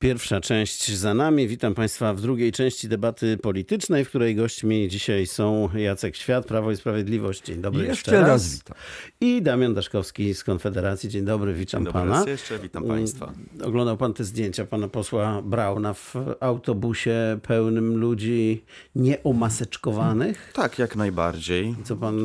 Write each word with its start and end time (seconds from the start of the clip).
Pierwsza 0.00 0.40
część 0.40 0.96
za 0.96 1.14
nami. 1.14 1.48
Witam 1.48 1.74
Państwa 1.74 2.14
w 2.14 2.20
drugiej 2.20 2.52
części 2.52 2.88
debaty 2.88 3.36
politycznej, 3.36 4.04
w 4.04 4.08
której 4.08 4.34
gośćmi 4.36 4.88
dzisiaj 4.88 5.26
są 5.26 5.68
Jacek 5.74 6.16
Świat, 6.16 6.46
Prawo 6.46 6.72
i 6.72 6.76
Sprawiedliwość. 6.76 7.42
Dzień 7.42 7.60
dobry 7.60 7.86
jeszcze, 7.86 8.12
jeszcze 8.12 8.28
raz. 8.28 8.54
witam. 8.54 8.76
I 9.20 9.42
Damian 9.42 9.74
Daszkowski 9.74 10.34
z 10.34 10.44
Konfederacji. 10.44 11.08
Dzień 11.08 11.24
dobry, 11.24 11.54
witam 11.54 11.80
Dzień 11.80 11.92
dobry 11.92 12.00
Pana. 12.00 12.18
Raz 12.18 12.26
jeszcze, 12.26 12.58
witam 12.58 12.84
Państwa. 12.84 13.32
Oglądał 13.64 13.96
Pan 13.96 14.14
te 14.14 14.24
zdjęcia 14.24 14.66
pana 14.66 14.88
posła 14.88 15.42
Brauna 15.42 15.94
w 15.94 16.14
autobusie 16.40 17.38
pełnym 17.42 17.96
ludzi 17.96 18.64
nieumaseczkowanych? 18.94 20.52
Tak, 20.54 20.78
jak 20.78 20.96
najbardziej. 20.96 21.74
Co 21.84 21.96
Pan 21.96 22.16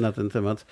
na 0.00 0.12
ten 0.12 0.30
temat 0.30 0.66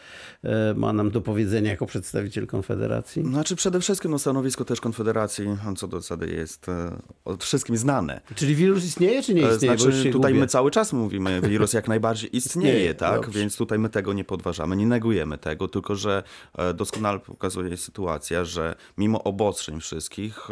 e, 0.44 0.74
ma 0.74 0.92
nam 0.92 1.10
do 1.10 1.20
powiedzenia 1.20 1.70
jako 1.70 1.86
przedstawiciel 1.86 2.46
Konfederacji? 2.46 3.22
Znaczy 3.22 3.56
przede 3.56 3.80
wszystkim 3.80 4.10
no, 4.10 4.18
stanowisko 4.18 4.64
też 4.64 4.80
Konfederacji 4.80 5.46
co 5.76 5.88
do 5.88 6.00
zasady 6.00 6.27
jest 6.34 6.68
e, 6.68 6.96
wszystkim 7.38 7.76
znane. 7.76 8.20
Czyli 8.34 8.54
wirus 8.54 8.84
istnieje, 8.84 9.22
czy 9.22 9.34
nie 9.34 9.48
E, 9.48 9.54
istnieje? 9.54 9.78
Znaczy 9.78 10.10
tutaj 10.12 10.32
gubię. 10.32 10.40
my 10.40 10.46
cały 10.46 10.70
czas 10.70 10.92
mówimy, 10.92 11.40
wirus 11.40 11.72
jak 11.72 11.88
najbardziej 11.88 12.30
istnieje, 12.36 12.68
Istnieje, 12.74 12.94
tak? 12.94 13.20
dobrze. 13.22 13.38
Więc 13.40 13.56
tutaj 13.56 13.78
my 13.78 13.88
tego 13.88 14.12
nie 14.12 14.24
podważamy, 14.24 14.76
nie 14.76 14.86
negujemy 14.86 15.38
tego, 15.38 15.68
tylko 15.68 15.94
że 15.96 16.22
e, 16.58 16.74
doskonale 16.74 17.18
pokazuje 17.18 17.76
sytuacja, 17.76 18.44
że 18.44 18.74
mimo 18.98 19.24
obostrzeń 19.24 19.80
wszystkich, 19.80 20.48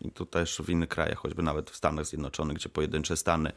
i 0.00 0.10
tu 0.10 0.26
też 0.26 0.62
w 0.64 0.70
innych 0.70 0.88
krajach, 0.88 1.18
choćby 1.18 1.42
nawet 1.42 1.70
w 1.70 1.76
Stanach 1.76 2.06
Zjednoczonych, 2.06 2.56
gdzie 2.56 2.68
pojedyncze 2.68 3.16
stany 3.16 3.52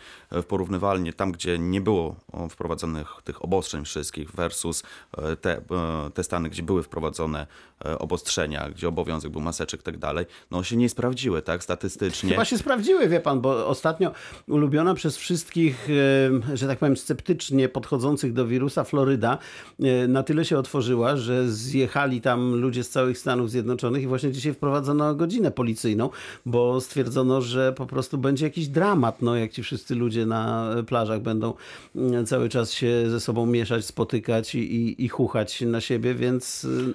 porównywalnie 0.48 1.14
tam, 1.14 1.32
gdzie 1.32 1.60
nie 1.60 1.82
było 1.82 2.16
wprowadzonych 2.50 3.08
tych 3.24 3.44
obostrzeń 3.46 3.86
wszystkich 3.86 4.32
versus 4.32 4.84
te, 5.42 5.62
te 6.14 6.24
stany, 6.24 6.50
gdzie 6.50 6.64
były 6.64 6.84
wprowadzone 6.84 7.48
obostrzenia, 8.00 8.70
gdzie 8.76 8.88
obowiązek 8.88 9.32
był 9.32 9.42
maseczek 9.42 9.80
i 9.80 9.84
tak 9.84 9.98
dalej, 9.98 10.26
no 10.52 10.64
się 10.64 10.76
nie 10.78 10.90
sprawdziły, 10.90 11.42
tak? 11.42 11.64
Statystycznie. 11.64 12.30
Chyba 12.30 12.46
się 12.46 12.58
sprawdziły, 12.58 13.08
wie 13.08 13.20
pan, 13.20 13.42
bo 13.42 13.68
ostatnio 13.68 14.12
ulubiona 14.48 14.94
przez 14.94 15.18
wszystkich, 15.18 15.88
e, 16.52 16.58
że 16.58 16.68
tak 16.68 16.80
powiem, 16.80 16.98
sceptycznie 16.98 17.70
podchodzących 17.70 18.34
do 18.34 18.48
wirusa 18.48 18.84
Floryda 18.84 19.38
e, 19.80 20.08
na 20.08 20.24
tyle 20.24 20.46
się 20.46 20.58
otworzyła, 20.58 21.18
że 21.18 21.50
zjechali 21.50 22.22
tam 22.22 22.56
ludzie 22.56 22.84
z 22.84 22.90
całych 22.90 23.18
Stanów 23.18 23.52
Zjednoczonych 23.52 24.04
i 24.04 24.08
właśnie 24.08 24.32
dzisiaj 24.32 24.54
wprowadzono 24.54 25.16
godzinę 25.16 25.52
policyjną, 25.52 26.10
bo 26.46 26.82
stwierdzono, 26.82 27.42
że 27.42 27.74
po 27.74 27.86
prostu 27.86 28.18
będzie 28.18 28.46
jakiś 28.46 28.68
dramat, 28.68 29.22
no 29.22 29.36
jak 29.36 29.52
ci 29.52 29.64
wszyscy 29.64 29.96
ludzie 29.96 30.26
na 30.26 30.70
plażach 30.88 31.22
będą 31.22 31.54
mm, 31.96 32.26
cały 32.26 32.50
czas 32.50 32.72
się 32.72 33.10
ze 33.10 33.20
sobą 33.20 33.46
mieszać, 33.46 33.86
spotykać 33.86 34.56
i, 34.56 34.76
i, 34.76 35.06
i 35.06 35.10
chuchać 35.10 35.62
na 35.62 35.82
siebie, 35.82 36.16
więc 36.16 36.64
y, 36.64 36.94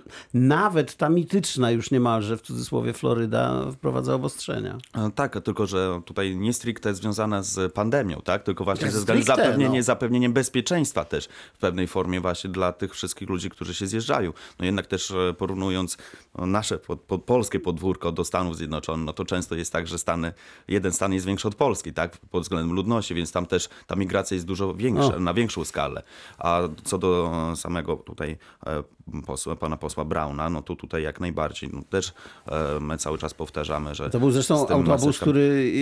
nawet 0.76 0.96
ta 0.96 1.08
mityczna 1.08 1.70
już 1.70 1.90
niemalże 1.90 2.36
w 2.36 2.42
cudzysłowie 2.42 2.92
Floryda 2.92 3.70
wprowadza 3.72 4.14
obostrzenia. 4.14 4.78
E, 4.94 5.10
Tak, 5.14 5.42
tylko 5.42 5.66
że 5.66 6.00
tutaj 6.04 6.36
nie 6.36 6.52
stricte 6.52 6.94
związana 6.94 7.42
z 7.42 7.72
pandemią, 7.72 8.20
tak? 8.24 8.42
Tylko 8.42 8.64
właśnie 8.64 8.90
ze 8.90 8.98
względu 8.98 9.24
zapewnienie, 9.24 9.78
no. 9.78 9.82
zapewnieniem 9.82 10.32
bezpieczeństwa 10.32 11.04
też 11.04 11.28
w 11.54 11.58
pewnej 11.58 11.86
formie 11.86 12.20
właśnie 12.20 12.50
dla 12.50 12.72
tych 12.72 12.94
wszystkich 12.94 13.28
ludzi, 13.28 13.50
którzy 13.50 13.74
się 13.74 13.86
zjeżdżają. 13.86 14.32
No 14.58 14.64
jednak 14.64 14.86
też 14.86 15.10
e, 15.10 15.34
porównując 15.38 15.96
e, 16.38 16.46
nasze 16.46 16.78
pod, 16.78 17.00
pod 17.00 17.24
polskie 17.24 17.60
podwórko 17.60 18.12
do 18.12 18.24
Stanów 18.24 18.56
Zjednoczonych, 18.56 19.06
no 19.06 19.12
to 19.12 19.24
często 19.24 19.54
jest 19.54 19.72
tak, 19.72 19.86
że 19.86 19.98
Stany, 19.98 20.32
jeden 20.68 20.92
stan 20.92 21.12
jest 21.12 21.26
większy 21.26 21.48
od 21.48 21.54
Polski, 21.54 21.92
tak? 21.92 22.18
Pod 22.18 22.42
względem 22.42 22.76
ludności, 22.76 23.14
więc 23.14 23.32
tam 23.32 23.46
też 23.46 23.68
ta 23.86 23.96
migracja 23.96 24.34
jest 24.34 24.46
dużo 24.46 24.74
większa, 24.74 25.16
O. 25.16 25.20
na 25.20 25.34
większą 25.34 25.64
skalę. 25.64 26.02
A 26.38 26.60
co 26.84 26.98
do 26.98 27.32
samego 27.56 27.96
tutaj 27.96 28.36
e, 28.66 28.82
posła, 29.26 29.56
pana 29.56 29.76
posła 29.76 30.04
Brauna, 30.04 30.50
no 30.50 30.62
to 30.62 30.76
tutaj 30.76 31.02
jak 31.02 31.20
najbardziej. 31.20 31.70
No 31.72 31.82
też 31.90 32.12
e, 32.46 32.80
my 32.80 32.98
cały 32.98 33.18
czas 33.18 33.34
powtarzamy, 33.34 33.94
że 33.94 34.10
To 34.10 34.20
był 34.20 34.30
zresztą 34.30 34.58
autobus, 34.58 34.88
maseczkami- 34.88 35.20
który, 35.20 35.72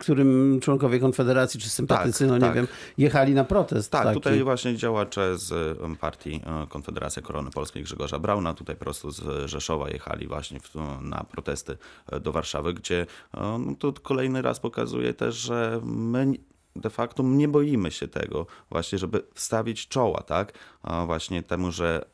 którym 0.00 0.58
członkowie 0.62 0.98
Konfederacji 1.00 1.60
czy 1.60 1.70
sympatycy, 1.70 2.18
Tak, 2.18 2.28
no 2.28 2.34
nie 2.34 2.40
tak. 2.40 2.54
wiem, 2.54 2.68
jechali 2.98 3.34
na 3.34 3.44
protest. 3.44 3.92
Tak, 3.92 4.02
taki. 4.02 4.14
tutaj 4.14 4.42
właśnie 4.42 4.76
działacze 4.76 5.38
z 5.38 5.78
partii 5.98 6.40
e, 6.46 6.66
Konfederacja 6.66 7.22
Korony 7.22 7.50
Polskiej 7.50 7.82
Grzegorza 7.82 8.18
Brauna, 8.18 8.54
tutaj 8.54 8.76
prosto 8.76 9.10
z 9.10 9.50
Rzeszowa 9.50 9.90
jechali 9.90 10.26
właśnie 10.26 10.60
w, 10.60 10.74
na 11.00 11.24
protesty 11.24 11.76
e, 12.12 12.20
do 12.20 12.32
Warszawy, 12.32 12.74
gdzie 12.74 13.06
no, 13.34 13.60
to 13.78 13.92
kolejny 13.92 14.42
raz 14.42 14.60
pokazuje 14.60 15.14
też, 15.14 15.34
że 15.34 15.80
my 15.84 16.26
de 16.76 16.90
facto 16.90 17.22
nie 17.22 17.48
boimy 17.48 17.90
się 17.90 18.08
tego 18.08 18.46
właśnie, 18.70 18.98
żeby 18.98 19.22
wstawić 19.34 19.88
czoła, 19.88 20.22
tak, 20.22 20.52
właśnie 21.06 21.42
temu, 21.42 21.72
że 21.72 22.04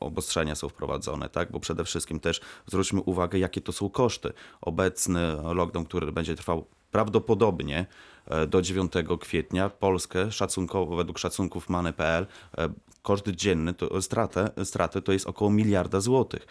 obostrzenia 0.00 0.54
są 0.54 0.68
wprowadzone, 0.68 1.28
tak, 1.28 1.52
bo 1.52 1.60
przede 1.60 1.84
wszystkim 1.84 2.20
też 2.20 2.40
zwróćmy 2.66 3.00
uwagę, 3.00 3.38
jakie 3.38 3.60
to 3.60 3.72
są 3.72 3.90
koszty. 3.90 4.32
Obecny 4.60 5.36
lockdown, 5.54 5.84
który 5.84 6.12
będzie 6.12 6.34
trwał 6.34 6.66
prawdopodobnie 6.90 7.86
e, 8.26 8.46
do 8.46 8.62
9 8.62 8.92
kwietnia 9.20 9.70
Polskę 9.70 10.32
szacunkowo, 10.32 10.96
według 10.96 11.18
szacunków 11.18 11.68
many.pl 11.68 12.26
e, 12.58 12.68
koszt 13.02 13.28
dzienny, 13.28 13.74
to 13.74 14.02
stratę, 14.02 14.50
straty 14.64 15.02
to 15.02 15.12
jest 15.12 15.26
około 15.26 15.50
miliarda 15.50 16.00
złotych. 16.00 16.46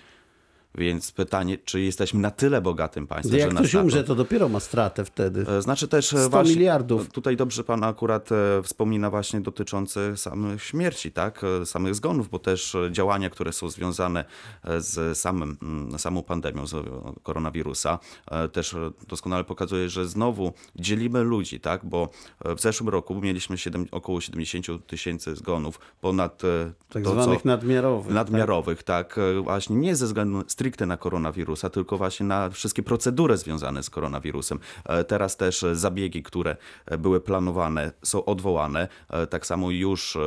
Więc 0.75 1.11
pytanie, 1.11 1.57
czy 1.65 1.81
jesteśmy 1.81 2.19
na 2.19 2.31
tyle 2.31 2.61
bogatym 2.61 3.07
państwem, 3.07 3.39
Jak 3.39 3.49
że 3.49 3.55
ktoś 3.55 3.63
nas 3.63 3.73
na 3.73 3.79
to- 3.79 3.83
umrze, 3.83 4.03
to 4.03 4.15
dopiero 4.15 4.49
ma 4.49 4.59
stratę 4.59 5.05
wtedy. 5.05 5.45
E, 5.57 5.61
Znaczy 5.61 5.87
też 5.87 6.13
e, 6.13 6.17
100 6.19 6.29
właśnie, 6.29 6.55
miliardów. 6.55 7.09
Tutaj 7.09 7.37
dobrze 7.37 7.63
pan 7.63 7.83
akurat 7.83 8.29
e, 8.31 8.35
wspomina 8.63 9.09
właśnie 9.09 9.41
dotyczące 9.41 10.17
samych 10.17 10.63
śmierci, 10.63 11.11
tak? 11.11 11.41
E, 11.61 11.65
Samych 11.65 11.95
zgonów, 11.95 12.29
bo 12.29 12.39
też 12.39 12.75
e, 12.75 12.89
działania, 12.91 13.29
które 13.29 13.53
są 13.53 13.69
związane 13.69 14.25
e, 14.63 14.81
z 14.81 15.17
samym, 15.17 15.57
mm, 15.61 15.99
samą 15.99 16.23
pandemią 16.23 16.67
z 16.67 16.73
e, 16.73 16.83
koronawirusa, 17.23 17.99
e, 18.31 18.47
też 18.49 18.73
e, 18.73 18.91
doskonale 19.07 19.43
pokazuje, 19.43 19.89
że 19.89 20.07
znowu 20.07 20.53
dzielimy 20.75 21.23
ludzi, 21.23 21.59
tak? 21.59 21.85
Bo 21.85 22.09
e, 22.45 22.55
w 22.55 22.61
zeszłym 22.61 22.89
roku 22.89 23.15
mieliśmy 23.21 23.57
siedem, 23.57 23.85
około 23.91 24.21
70 24.21 24.87
tysięcy 24.87 25.35
zgonów, 25.35 25.79
ponad 26.01 26.43
e, 26.43 26.71
Tak 26.89 27.03
to, 27.03 27.11
zwanych 27.11 27.41
co- 27.41 27.47
nadmiarowych. 27.47 28.13
nadmiarowych, 28.13 28.83
tak. 28.83 29.17
e, 29.17 29.41
Właśnie 29.41 29.75
nie 29.75 29.95
ze 29.95 30.05
względu 30.05 30.43
stricte 30.61 30.85
na 30.85 30.97
koronawirusa, 30.97 31.69
tylko 31.69 31.97
właśnie 31.97 32.25
na 32.25 32.49
wszystkie 32.49 32.83
procedury 32.83 33.37
związane 33.37 33.83
z 33.83 33.89
koronawirusem. 33.89 34.59
E, 34.85 35.03
Teraz 35.03 35.37
też 35.37 35.63
e, 35.63 35.75
zabiegi, 35.75 36.23
które 36.23 36.57
e, 36.85 36.97
były 36.97 37.21
planowane, 37.21 37.91
są 38.03 38.25
odwołane. 38.25 38.87
Tak 39.29 39.45
samo 39.45 39.71
już 39.71 40.17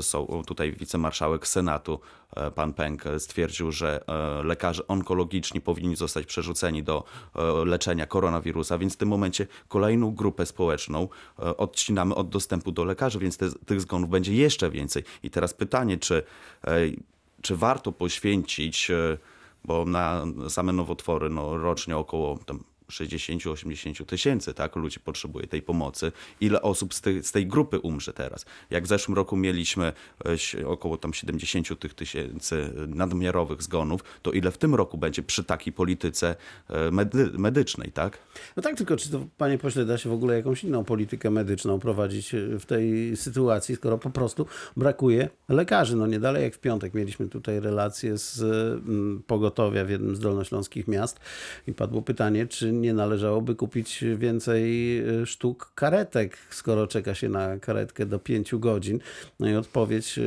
są 0.00 0.42
tutaj 0.46 0.72
wicemarszałek 0.72 1.46
Senatu, 1.46 2.00
pan 2.54 2.72
Pęk, 2.72 3.04
stwierdził, 3.18 3.72
że 3.72 4.00
lekarze 4.44 4.86
onkologiczni 4.86 5.60
powinni 5.60 5.96
zostać 5.96 6.26
przerzuceni 6.26 6.82
do 6.82 7.04
leczenia 7.64 8.06
koronawirusa, 8.06 8.78
więc 8.78 8.94
w 8.94 8.96
tym 8.96 9.08
momencie 9.08 9.46
kolejną 9.68 10.14
grupę 10.14 10.46
społeczną 10.46 11.08
odcinamy 11.36 12.14
od 12.14 12.28
dostępu 12.28 12.72
do 12.72 12.84
lekarzy, 12.84 13.18
więc 13.18 13.36
te, 13.36 13.50
tych 13.66 13.80
zgonów 13.80 14.10
będzie 14.10 14.34
jeszcze 14.34 14.70
więcej. 14.70 15.02
I 15.22 15.30
teraz 15.30 15.54
pytanie, 15.54 15.98
czy 15.98 16.22
czy 17.42 17.56
warto 17.56 17.92
poświęcić, 17.92 18.90
bo 19.64 19.84
na 19.84 20.24
same 20.48 20.72
nowotwory 20.72 21.30
no, 21.30 21.56
rocznie 21.56 21.96
około 21.96 22.38
tam 22.38 22.64
60-80 22.92 24.06
tysięcy 24.06 24.54
tak, 24.54 24.76
ludzi 24.76 25.00
potrzebuje 25.00 25.46
tej 25.46 25.62
pomocy. 25.62 26.12
Ile 26.40 26.62
osób 26.62 26.94
z 26.94 27.00
tej, 27.00 27.22
z 27.22 27.32
tej 27.32 27.46
grupy 27.46 27.78
umrze 27.78 28.12
teraz? 28.12 28.46
Jak 28.70 28.84
w 28.84 28.86
zeszłym 28.86 29.16
roku 29.16 29.36
mieliśmy 29.36 29.92
e, 30.58 30.66
około 30.66 30.96
tam 30.96 31.14
70 31.14 31.78
tych 31.78 31.94
tysięcy 31.94 32.72
nadmiarowych 32.86 33.62
zgonów, 33.62 34.04
to 34.22 34.32
ile 34.32 34.50
w 34.50 34.58
tym 34.58 34.74
roku 34.74 34.98
będzie 34.98 35.22
przy 35.22 35.44
takiej 35.44 35.72
polityce 35.72 36.36
e, 36.68 36.90
medy, 36.90 37.30
medycznej, 37.38 37.92
tak? 37.92 38.18
No 38.56 38.62
tak, 38.62 38.76
tylko 38.76 38.96
czy 38.96 39.10
to, 39.10 39.26
panie 39.36 39.58
pośle, 39.58 39.84
da 39.84 39.98
się 39.98 40.10
w 40.10 40.12
ogóle 40.12 40.36
jakąś 40.36 40.64
inną 40.64 40.84
politykę 40.84 41.30
medyczną 41.30 41.80
prowadzić 41.80 42.34
e, 42.34 42.58
w 42.58 42.66
tej 42.66 43.16
sytuacji, 43.16 43.76
skoro 43.76 43.98
po 43.98 44.10
prostu 44.10 44.46
brakuje 44.76 45.28
lekarzy. 45.48 45.96
No 45.96 46.06
nie 46.06 46.20
dalej 46.20 46.42
jak 46.42 46.54
w 46.54 46.58
piątek 46.58 46.94
mieliśmy 46.94 47.28
tutaj 47.28 47.60
relację 47.60 48.18
z 48.18 48.40
mm, 48.40 49.22
pogotowia 49.26 49.84
w 49.84 49.90
jednym 49.90 50.16
z 50.16 50.20
dolnośląskich 50.20 50.88
miast 50.88 51.20
i 51.66 51.72
padło 51.72 52.02
pytanie, 52.02 52.46
czy 52.46 52.72
nie 52.80 52.94
należałoby 52.94 53.54
kupić 53.54 54.04
więcej 54.16 54.98
e, 54.98 55.26
sztuk 55.26 55.72
karetek, 55.74 56.38
skoro 56.50 56.86
czeka 56.86 57.14
się 57.14 57.28
na 57.28 57.58
karetkę 57.58 58.06
do 58.06 58.18
pięciu 58.18 58.60
godzin. 58.60 58.98
No 59.40 59.48
i 59.48 59.54
odpowiedź, 59.54 60.18
e, 60.18 60.22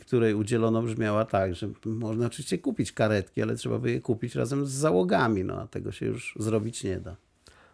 której 0.00 0.34
udzielono 0.34 0.82
brzmiała 0.82 1.24
tak, 1.24 1.54
że 1.54 1.68
można 1.84 2.26
oczywiście 2.26 2.58
kupić 2.58 2.92
karetki, 2.92 3.42
ale 3.42 3.56
trzeba 3.56 3.78
by 3.78 3.90
je 3.90 4.00
kupić 4.00 4.34
razem 4.34 4.66
z 4.66 4.70
załogami, 4.70 5.44
no 5.44 5.60
a 5.60 5.66
tego 5.66 5.92
się 5.92 6.06
już 6.06 6.34
zrobić 6.38 6.84
nie 6.84 7.00
da. 7.00 7.16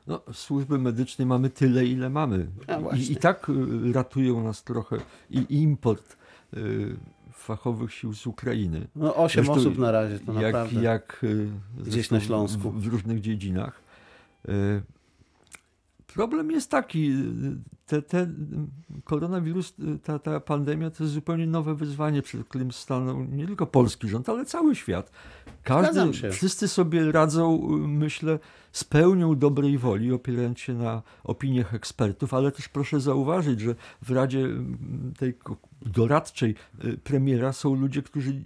No, 0.07 0.23
służby 0.33 0.79
medycznej 0.79 1.27
mamy 1.27 1.51
tyle, 1.51 1.87
ile 1.87 2.11
mamy. 2.11 2.47
I, 2.97 3.13
I 3.13 3.17
tak 3.17 3.49
y, 3.49 3.93
ratują 3.93 4.45
nas 4.45 4.65
trochę 4.65 4.97
i 5.31 5.47
import 5.49 6.17
y, 6.57 6.97
fachowych 7.33 7.93
sił 7.93 8.15
z 8.15 8.27
Ukrainy. 8.27 8.87
No, 8.97 9.15
osiem 9.15 9.45
Zresztą 9.45 9.61
osób 9.61 9.79
na 9.79 9.93
razie, 9.93 10.19
to 10.19 10.33
jak, 10.33 10.43
naprawdę. 10.43 10.83
Jak 10.83 11.25
y, 11.25 11.49
Gdzieś 11.79 12.11
na 12.11 12.21
Śląsku. 12.21 12.71
W, 12.71 12.81
w 12.81 12.87
różnych 12.87 13.21
dziedzinach. 13.21 13.82
Y, 14.49 14.83
Problem 16.07 16.51
jest 16.51 16.71
taki, 16.71 17.11
y, 17.11 17.57
te, 17.87 18.03
te, 18.03 18.31
koronawirus, 19.05 19.75
ta, 20.03 20.19
ta 20.19 20.41
pandemia 20.41 20.91
to 20.91 21.05
jest 21.05 21.15
zupełnie 21.15 21.47
nowe 21.47 21.75
wyzwanie, 21.75 22.23
przed 22.23 22.49
którym 22.49 22.73
stanął 22.73 23.25
nie 23.25 23.47
tylko 23.47 23.67
polski 23.67 24.09
rząd, 24.09 24.29
ale 24.29 24.45
cały 24.45 24.75
świat. 24.75 25.11
Każdy, 25.63 26.31
wszyscy 26.31 26.69
sobie 26.69 27.13
radzą, 27.13 27.69
myślę, 27.79 28.39
z 28.73 28.85
pełnią 28.85 29.39
dobrej 29.39 29.79
woli, 29.79 30.13
opierając 30.13 30.61
się 30.61 30.75
na 30.75 31.03
opiniach 31.25 31.75
ekspertów, 31.75 32.35
ale 32.35 32.53
też 32.53 32.69
proszę 32.69 33.01
zauważyć, 33.01 33.61
że 33.61 33.75
w 34.03 34.11
Radzie 34.11 34.49
tej 35.19 35.35
doradczej 35.87 36.55
y, 36.85 36.99
premiera 36.99 37.53
są 37.53 37.75
ludzie, 37.75 38.03
którzy, 38.03 38.43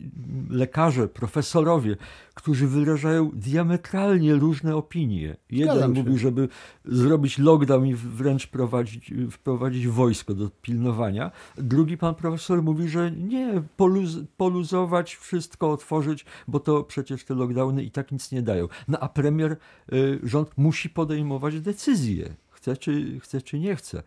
lekarze, 0.50 1.08
profesorowie, 1.08 1.96
którzy 2.34 2.66
wyrażają 2.66 3.30
diametralnie 3.34 4.34
różne 4.34 4.76
opinie. 4.76 5.36
Jeden 5.50 5.92
mówi, 5.92 6.18
żeby 6.18 6.48
zrobić 6.84 7.38
lockdown 7.38 7.86
i 7.86 7.94
wręcz 7.94 8.46
prowadzić, 8.46 9.12
wprowadzić 9.36 9.88
wojsko 9.88 10.34
do 10.34 10.50
pilnowania. 10.62 11.30
Drugi 11.58 11.96
pan 11.96 12.14
profesor 12.14 12.62
mówi, 12.62 12.88
że 12.88 13.10
nie, 13.10 13.62
poluz, 13.76 14.16
poluzować 14.36 15.14
wszystko, 15.16 15.70
otworzyć, 15.70 16.24
bo 16.48 16.60
to 16.60 16.82
przecież 16.84 17.24
te 17.24 17.34
lockdowny 17.34 17.84
i 17.84 17.90
tak 17.90 18.12
nic 18.12 18.32
nie 18.32 18.42
dają. 18.42 18.68
No 18.88 18.98
a 19.00 19.08
premier, 19.08 19.56
y, 19.92 20.20
rząd 20.22 20.50
musi 20.56 20.90
podejmować 20.90 21.60
decyzje 21.60 22.34
chce 22.66 22.76
czy, 22.76 23.20
chce, 23.20 23.42
czy 23.42 23.58
nie 23.58 23.76
chce. 23.76 24.02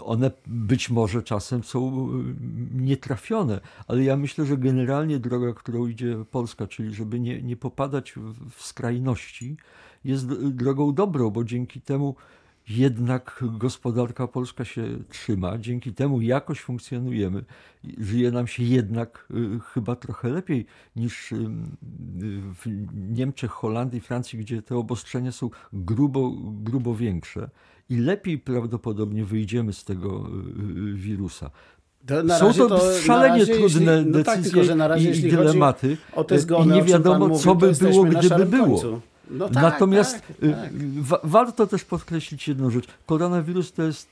One 0.00 0.30
być 0.46 0.90
może 0.90 1.22
czasem 1.22 1.64
są 1.64 2.08
y, 2.10 2.34
nietrafione, 2.74 3.60
ale 3.88 4.04
ja 4.04 4.16
myślę, 4.16 4.46
że 4.46 4.56
generalnie 4.56 5.18
droga, 5.18 5.52
którą 5.52 5.86
idzie 5.86 6.24
Polska, 6.30 6.66
czyli 6.66 6.94
żeby 6.94 7.20
nie, 7.20 7.42
nie 7.42 7.56
popadać 7.56 8.12
w, 8.12 8.50
w 8.50 8.62
skrajności, 8.62 9.56
jest 10.04 10.26
drogą 10.50 10.94
dobrą, 10.94 11.30
bo 11.30 11.44
dzięki 11.44 11.80
temu 11.80 12.14
jednak 12.68 13.44
gospodarka 13.58 14.26
polska 14.26 14.64
się 14.64 14.82
trzyma, 15.08 15.58
dzięki 15.58 15.92
temu 15.92 16.20
jakoś 16.20 16.60
funkcjonujemy. 16.60 17.44
Żyje 17.98 18.30
nam 18.30 18.46
się 18.46 18.62
jednak 18.62 19.28
y, 19.30 19.60
chyba 19.60 19.96
trochę 19.96 20.28
lepiej 20.28 20.66
niż 20.96 21.32
y, 21.32 21.36
w 22.54 22.66
Niemczech, 22.94 23.50
Holandii, 23.50 24.00
Francji, 24.00 24.38
gdzie 24.38 24.62
te 24.62 24.76
obostrzenia 24.76 25.32
są 25.32 25.50
grubo, 25.72 26.32
grubo 26.40 26.94
większe 26.94 27.50
i 27.88 27.96
lepiej 27.96 28.38
prawdopodobnie 28.38 29.24
wyjdziemy 29.24 29.72
z 29.72 29.84
tego 29.84 30.26
y, 30.90 30.94
wirusa. 30.94 31.50
To 32.06 32.38
Są 32.38 32.52
to, 32.52 32.68
to 32.68 32.98
szalenie 33.00 33.38
razie, 33.38 33.54
trudne 33.54 33.96
jeśli, 33.96 34.10
no 34.10 34.18
decyzje 34.18 34.66
tak, 34.66 34.78
razie, 34.78 35.10
i, 35.10 35.30
dylematy. 35.30 35.96
Zgony, 36.36 36.74
I 36.74 36.76
nie 36.76 36.82
wiadomo, 36.82 37.38
co 37.38 37.54
by 37.54 37.72
było, 37.72 38.04
gdyby 38.04 38.46
było. 38.46 39.00
No 39.30 39.48
tak, 39.48 39.62
Natomiast 39.62 40.12
tak, 40.12 40.36
tak. 40.40 40.70
Wa 41.00 41.20
warto 41.24 41.66
też 41.66 41.84
podkreślić 41.84 42.48
jedną 42.48 42.70
rzecz. 42.70 42.86
Koronawirus 43.06 43.72
to 43.72 43.82
jest 43.82 44.10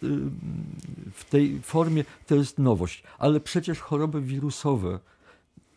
w 1.12 1.25
tej 1.31 1.61
formie 1.62 2.05
to 2.26 2.34
jest 2.34 2.58
nowość, 2.58 3.02
ale 3.19 3.40
przecież 3.40 3.81
choroby 3.81 4.20
wirusowe 4.20 4.99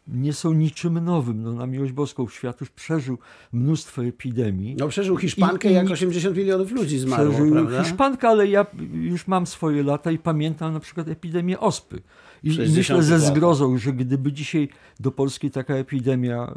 nie 0.07 0.33
są 0.33 0.53
niczym 0.53 1.05
nowym. 1.05 1.43
No, 1.43 1.53
na 1.53 1.67
miłość 1.67 1.91
boską 1.91 2.27
świat 2.27 2.61
już 2.61 2.69
przeżył 2.69 3.17
mnóstwo 3.53 4.05
epidemii. 4.05 4.75
No 4.75 4.87
przeżył 4.87 5.17
Hiszpankę, 5.17 5.71
I, 5.71 5.73
jak 5.73 5.91
80 5.91 6.37
milionów 6.37 6.71
ludzi 6.71 6.99
zmarło, 6.99 7.33
Przeżył 7.33 7.51
prawda? 7.51 7.83
Hiszpankę, 7.83 8.27
ale 8.29 8.47
ja 8.47 8.65
już 8.93 9.27
mam 9.27 9.47
swoje 9.47 9.83
lata 9.83 10.11
i 10.11 10.17
pamiętam 10.17 10.73
na 10.73 10.79
przykład 10.79 11.07
epidemię 11.07 11.59
ospy. 11.59 12.01
I, 12.43 12.57
myślę 12.75 13.03
ze 13.03 13.19
zgrozą, 13.19 13.77
że 13.77 13.93
gdyby 13.93 14.33
dzisiaj 14.33 14.69
do 14.99 15.11
Polski 15.11 15.51
taka 15.51 15.73
epidemia 15.73 16.53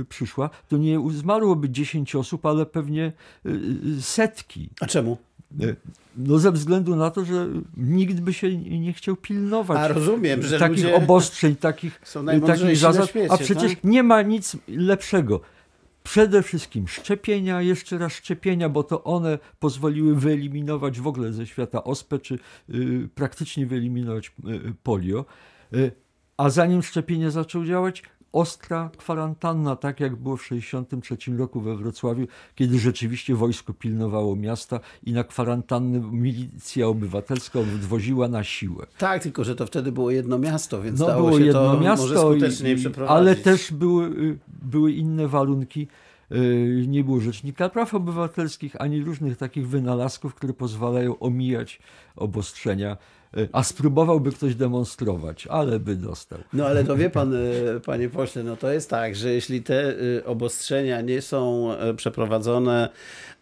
y, 0.00 0.04
przyszła, 0.04 0.50
to 0.68 0.76
nie 0.76 1.10
zmarłoby 1.10 1.70
10 1.70 2.14
osób, 2.14 2.46
ale 2.46 2.66
pewnie 2.66 3.12
y, 3.46 3.50
y 3.98 4.02
setki. 4.02 4.70
A 4.80 4.86
czemu? 4.86 5.18
No 6.16 6.38
ze 6.38 6.52
względu 6.52 6.96
na 6.96 7.10
to, 7.10 7.24
że 7.24 7.48
nikt 7.76 8.20
by 8.20 8.32
się 8.32 8.56
nie 8.56 8.92
chciał 8.92 9.16
pilnować 9.16 9.78
a 9.78 9.88
rozumiem, 9.88 10.42
że 10.42 10.58
takich 10.58 10.94
obostrzeń, 10.94 11.56
takich, 11.56 12.00
takich 12.46 12.76
zasad, 12.76 13.08
świecie, 13.08 13.32
a 13.32 13.38
przecież 13.38 13.74
tak? 13.74 13.84
nie 13.84 14.02
ma 14.02 14.22
nic 14.22 14.56
lepszego. 14.68 15.40
Przede 16.02 16.42
wszystkim 16.42 16.88
szczepienia, 16.88 17.62
jeszcze 17.62 17.98
raz 17.98 18.12
szczepienia, 18.12 18.68
bo 18.68 18.82
to 18.82 19.04
one 19.04 19.38
pozwoliły 19.58 20.14
wyeliminować 20.16 21.00
w 21.00 21.06
ogóle 21.06 21.32
ze 21.32 21.46
świata 21.46 21.84
ospę, 21.84 22.18
czy 22.18 22.38
y, 22.70 23.08
praktycznie 23.14 23.66
wyeliminować 23.66 24.26
y, 24.28 24.74
polio. 24.82 25.24
Y, 25.74 25.92
a 26.36 26.50
zanim 26.50 26.82
szczepienie 26.82 27.30
zaczęło 27.30 27.64
działać, 27.64 28.02
ostra 28.32 28.90
kwarantanna, 28.96 29.76
tak 29.76 30.00
jak 30.00 30.16
było 30.16 30.36
w 30.36 30.42
1963 30.42 31.36
roku 31.36 31.60
we 31.60 31.76
Wrocławiu, 31.76 32.26
kiedy 32.54 32.78
rzeczywiście 32.78 33.34
wojsko 33.34 33.72
pilnowało 33.72 34.36
miasta 34.36 34.80
i 35.02 35.12
na 35.12 35.24
kwarantannę 35.24 36.00
milicja 36.12 36.86
obywatelska 36.86 37.58
odwoziła 37.60 38.28
na 38.28 38.44
siłę. 38.44 38.86
Tak, 38.98 39.22
tylko 39.22 39.44
że 39.44 39.56
to 39.56 39.66
wtedy 39.66 39.92
było 39.92 40.10
jedno 40.10 40.38
miasto, 40.38 40.82
więc 40.82 41.00
no, 41.00 41.06
dało 41.06 41.26
było 41.26 41.38
się 41.38 41.44
jedno 41.44 41.74
to 41.74 41.80
miasto 41.80 42.06
może 42.06 42.18
skuteczniej 42.18 42.74
i, 42.74 42.76
przeprowadzić. 42.76 43.16
Ale 43.16 43.36
też 43.36 43.72
były, 43.72 44.38
były 44.62 44.92
inne 44.92 45.28
warunki 45.28 45.88
y, 46.32 46.84
nie 46.88 47.04
było 47.04 47.20
rzecznika 47.20 47.68
praw 47.68 47.94
obywatelskich, 47.94 48.80
ani 48.80 49.02
różnych 49.02 49.36
takich 49.36 49.68
wynalazków, 49.68 50.34
które 50.34 50.52
pozwalają 50.52 51.18
omijać 51.18 51.80
obostrzenia 52.16 52.96
Y, 52.96 53.19
a 53.52 53.62
spróbowałby 53.62 54.32
ktoś 54.32 54.54
demonstrować, 54.54 55.46
ale 55.46 55.80
by 55.80 55.96
dostał. 55.96 56.38
No 56.52 56.66
ale 56.66 56.84
to 56.84 56.96
wie 56.96 57.10
pan, 57.20 57.34
y, 57.34 57.80
panie 57.86 58.08
pośle, 58.08 58.42
no 58.42 58.56
to 58.56 58.72
jest 58.72 58.90
tak, 58.90 59.16
że 59.16 59.32
jeśli 59.32 59.62
te 59.62 59.90
y, 59.90 60.22
obostrzenia 60.24 61.00
nie 61.00 61.22
są 61.22 61.68
przeprowadzone 61.96 62.88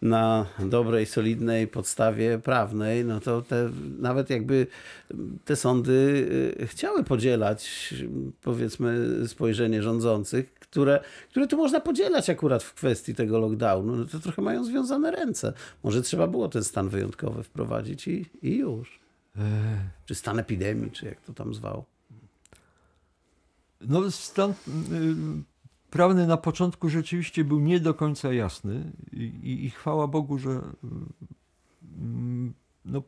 na 0.01 0.45
dobrej, 0.59 1.05
solidnej 1.05 1.67
podstawie 1.67 2.39
prawnej, 2.39 3.05
no 3.05 3.19
to 3.19 3.41
te, 3.41 3.69
nawet 3.99 4.29
jakby 4.29 4.67
te 5.45 5.55
sądy 5.55 6.29
chciały 6.65 7.03
podzielać, 7.03 7.93
powiedzmy, 8.41 9.07
spojrzenie 9.27 9.83
rządzących, 9.83 10.53
które, 10.53 10.99
które 11.29 11.47
tu 11.47 11.57
można 11.57 11.79
podzielać 11.79 12.29
akurat 12.29 12.63
w 12.63 12.73
kwestii 12.73 13.15
tego 13.15 13.39
lockdownu, 13.39 13.95
no 13.95 14.05
to 14.05 14.19
trochę 14.19 14.41
mają 14.41 14.63
związane 14.63 15.11
ręce. 15.11 15.53
Może 15.83 16.01
trzeba 16.01 16.27
było 16.27 16.47
ten 16.47 16.63
stan 16.63 16.89
wyjątkowy 16.89 17.43
wprowadzić 17.43 18.07
i, 18.07 18.25
i 18.41 18.57
już. 18.57 18.99
Czy 20.05 20.15
stan 20.15 20.39
epidemii, 20.39 20.91
czy 20.91 21.05
jak 21.05 21.21
to 21.21 21.33
tam 21.33 21.53
zwał? 21.53 21.85
No, 23.81 24.11
stan 24.11 24.51
y, 24.51 24.53
prawny 25.89 26.27
na 26.27 26.37
początku 26.37 26.89
rzeczywiście 26.89 27.43
był 27.43 27.59
nie 27.59 27.79
do 27.79 27.93
końca 27.93 28.33
jasny 28.33 28.91
i, 29.13 29.65
i 29.65 29.69
chwała 29.69 30.07
Bogu, 30.07 30.37
że 30.37 30.49
y, 30.49 30.59
no, 32.85 33.03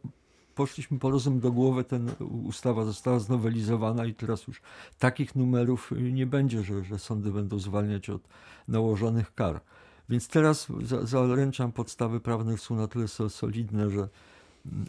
poszliśmy 0.55 0.99
po 0.99 1.09
rozum 1.09 1.39
do 1.39 1.51
głowy, 1.51 1.83
ten 1.83 2.11
ustawa 2.43 2.85
została 2.85 3.19
znowelizowana 3.19 4.05
i 4.05 4.13
teraz 4.13 4.47
już 4.47 4.61
takich 4.99 5.35
numerów 5.35 5.91
nie 6.11 6.25
będzie, 6.25 6.63
że, 6.63 6.83
że 6.83 6.99
sądy 6.99 7.31
będą 7.31 7.59
zwalniać 7.59 8.09
od 8.09 8.27
nałożonych 8.67 9.33
kar. 9.33 9.61
Więc 10.09 10.27
teraz 10.27 10.67
zaręczam 11.03 11.71
podstawy 11.71 12.19
prawne 12.19 12.57
są 12.57 12.75
na 12.75 12.87
tyle 12.87 13.07
solidne, 13.07 13.89
że 13.89 14.09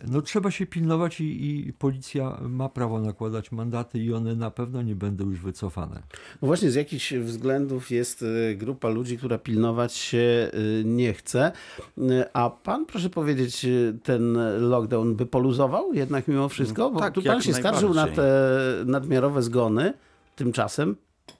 no 0.08 0.22
trzeba 0.22 0.50
się 0.50 0.66
pilnować 0.66 1.20
i, 1.20 1.66
i, 1.68 1.72
policja 1.72 2.38
ma 2.48 2.68
prawo 2.68 3.00
nakładać 3.00 3.52
mandaty 3.52 3.98
i 3.98 4.12
one 4.12 4.36
na 4.36 4.50
pewno 4.50 4.82
nie 4.82 4.94
będą 4.94 5.30
już 5.30 5.40
wycofane. 5.40 6.02
No 6.42 6.46
właśnie 6.46 6.70
z 6.70 6.74
jakichś 6.74 7.12
względów 7.12 7.90
jest 7.90 8.22
y, 8.22 8.56
grupa 8.56 8.88
ludzi, 8.88 9.18
która 9.18 9.38
pilnować 9.38 9.94
się 9.94 10.50
y, 10.54 10.82
nie 10.84 11.14
chce. 11.14 11.52
Y, 11.98 12.24
a 12.32 12.50
pan, 12.50 12.86
proszę 12.86 13.10
powiedzieć, 13.10 13.66
ten 14.02 14.38
lockdown 14.58 15.14
by 15.14 15.26
poluzował 15.26 15.94
jednak 15.94 16.28
mimo 16.28 16.48
wszystko? 16.48 16.90
Bo 16.90 17.00
tak, 17.00 17.14
tu 17.14 17.22
pan 17.22 17.42
się 17.42 17.54
skarżył 17.54 17.94
na 17.94 18.06
te 18.06 18.52
nadmiarowe 18.86 19.42
zgony 19.42 19.92
tymczasem. 20.36 20.96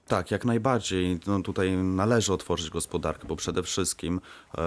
Tak, 0.07 0.31
jak 0.31 0.45
najbardziej. 0.45 1.19
No 1.27 1.41
tutaj 1.41 1.77
należy 1.77 2.33
otworzyć 2.33 2.69
gospodarkę, 2.69 3.27
bo 3.27 3.35
przede 3.35 3.63
wszystkim 3.63 4.21
e, 4.57 4.61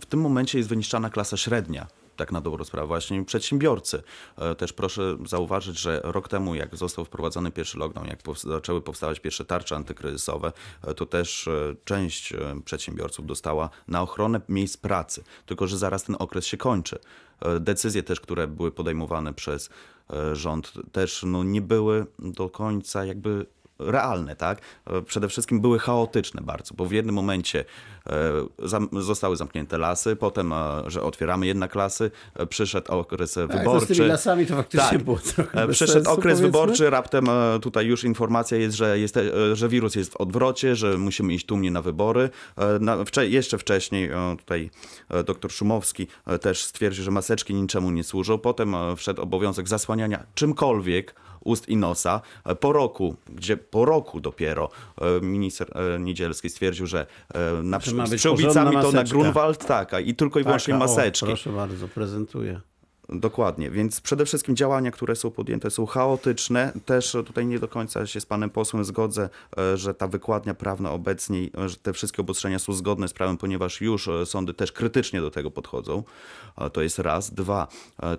w 0.00 0.06
tym 0.06 0.20
momencie 0.20 0.58
jest 0.58 0.70
wyniszczana 0.70 1.10
klasa 1.10 1.36
średnia 1.36 1.86
tak 2.16 2.32
na 2.32 2.40
dobrą 2.40 2.64
sprawę, 2.64 2.86
właśnie 2.86 3.24
przedsiębiorcy. 3.24 4.02
E, 4.36 4.54
też 4.54 4.72
proszę 4.72 5.16
zauważyć, 5.26 5.78
że 5.78 6.00
rok 6.04 6.28
temu, 6.28 6.54
jak 6.54 6.76
został 6.76 7.04
wprowadzony 7.04 7.50
pierwszy 7.50 7.78
lockdown, 7.78 8.06
jak 8.06 8.20
zaczęły 8.44 8.80
powstawać 8.80 9.20
pierwsze 9.20 9.44
tarcze 9.44 9.76
antykryzysowe, 9.76 10.52
e, 10.82 10.94
to 10.94 11.06
też 11.06 11.48
e, 11.48 11.74
część 11.84 12.32
przedsiębiorców 12.64 13.26
dostała 13.26 13.70
na 13.88 14.02
ochronę 14.02 14.40
miejsc 14.48 14.76
pracy. 14.76 15.24
Tylko, 15.46 15.66
że 15.66 15.78
zaraz 15.78 16.04
ten 16.04 16.16
okres 16.18 16.46
się 16.46 16.56
kończy. 16.56 16.98
Decyzje 17.60 18.02
też, 18.02 18.20
które 18.20 18.48
były 18.48 18.72
podejmowane 18.72 19.34
przez 19.34 19.70
rząd, 20.32 20.72
też 20.92 21.22
no, 21.26 21.44
nie 21.44 21.60
były 21.60 22.06
do 22.18 22.48
końca 22.48 23.04
jakby 23.04 23.46
realne, 23.78 24.36
tak? 24.36 24.60
Przede 25.06 25.28
wszystkim 25.28 25.60
były 25.60 25.78
chaotyczne 25.78 26.42
bardzo, 26.42 26.74
bo 26.74 26.84
w 26.84 26.92
jednym 26.92 27.14
momencie 27.14 27.64
zostały 29.00 29.36
zamknięte 29.36 29.78
lasy, 29.78 30.16
potem, 30.16 30.54
że 30.86 31.02
otwieramy 31.02 31.46
jednak 31.46 31.74
lasy, 31.74 32.10
przyszedł 32.48 32.92
okres 32.92 33.34
tak, 33.34 33.58
wyborczy. 33.58 33.94
Z 33.94 33.96
tymi 33.96 34.08
lasami 34.08 34.46
to 34.46 34.56
faktycznie 34.56 34.88
tak. 34.88 35.04
było 35.04 35.18
trochę 35.18 35.68
Przyszedł 35.68 35.92
sensu, 35.92 36.10
okres 36.10 36.24
powiedzmy. 36.24 36.46
wyborczy, 36.46 36.90
raptem 36.90 37.26
tutaj 37.62 37.86
już 37.86 38.04
informacja 38.04 38.58
jest, 38.58 38.76
że, 38.76 38.98
jest, 38.98 39.18
że 39.52 39.68
wirus 39.68 39.94
jest 39.94 40.12
w 40.12 40.16
odwrocie, 40.16 40.76
że 40.76 40.98
musimy 40.98 41.34
iść 41.34 41.46
tłumnie 41.46 41.70
na 41.70 41.82
wybory. 41.82 42.30
Na, 42.80 42.96
jeszcze 43.22 43.58
wcześniej 43.58 44.10
tutaj 44.38 44.70
dr 45.26 45.52
Szumowski 45.52 46.06
też 46.40 46.64
stwierdził, 46.64 47.04
że 47.04 47.10
maseczki 47.10 47.54
niczemu 47.54 47.90
nie 47.90 48.04
służą. 48.04 48.38
Potem 48.38 48.74
wszedł 48.96 49.22
obowiązek 49.22 49.68
zasłaniania 49.68 50.26
czymkolwiek 50.34 51.14
ust 51.46 51.68
i 51.68 51.76
nosa. 51.76 52.20
Po 52.60 52.72
roku, 52.72 53.16
gdzie 53.28 53.56
po 53.56 53.84
roku 53.84 54.20
dopiero 54.20 54.70
minister 55.22 55.70
Niedzielski 56.00 56.50
stwierdził, 56.50 56.86
że 56.86 57.06
na, 57.62 57.80
z 57.80 58.14
przyłbicami 58.16 58.76
to 58.82 58.92
na 58.92 59.04
Grunwald, 59.04 59.66
tak, 59.66 59.92
i 60.06 60.14
tylko 60.14 60.40
i 60.40 60.44
wyłącznie 60.44 60.74
Taka, 60.74 60.86
maseczki. 60.86 61.24
O, 61.24 61.28
proszę 61.28 61.52
bardzo, 61.52 61.88
prezentuję. 61.88 62.60
Dokładnie, 63.08 63.70
więc 63.70 64.00
przede 64.00 64.24
wszystkim 64.24 64.56
działania, 64.56 64.90
które 64.90 65.16
są 65.16 65.30
podjęte 65.30 65.70
są 65.70 65.86
chaotyczne. 65.86 66.72
Też 66.84 67.12
tutaj 67.12 67.46
nie 67.46 67.58
do 67.58 67.68
końca 67.68 68.06
się 68.06 68.20
z 68.20 68.26
panem 68.26 68.50
posłem 68.50 68.84
zgodzę, 68.84 69.28
że 69.74 69.94
ta 69.94 70.08
wykładnia 70.08 70.54
prawna 70.54 70.92
obecnie, 70.92 71.48
że 71.66 71.76
te 71.76 71.92
wszystkie 71.92 72.22
obostrzenia 72.22 72.58
są 72.58 72.72
zgodne 72.72 73.08
z 73.08 73.12
prawem, 73.12 73.36
ponieważ 73.36 73.80
już 73.80 74.08
sądy 74.24 74.54
też 74.54 74.72
krytycznie 74.72 75.20
do 75.20 75.30
tego 75.30 75.50
podchodzą. 75.50 76.02
To 76.72 76.82
jest 76.82 76.98
raz. 76.98 77.34
Dwa, 77.34 77.68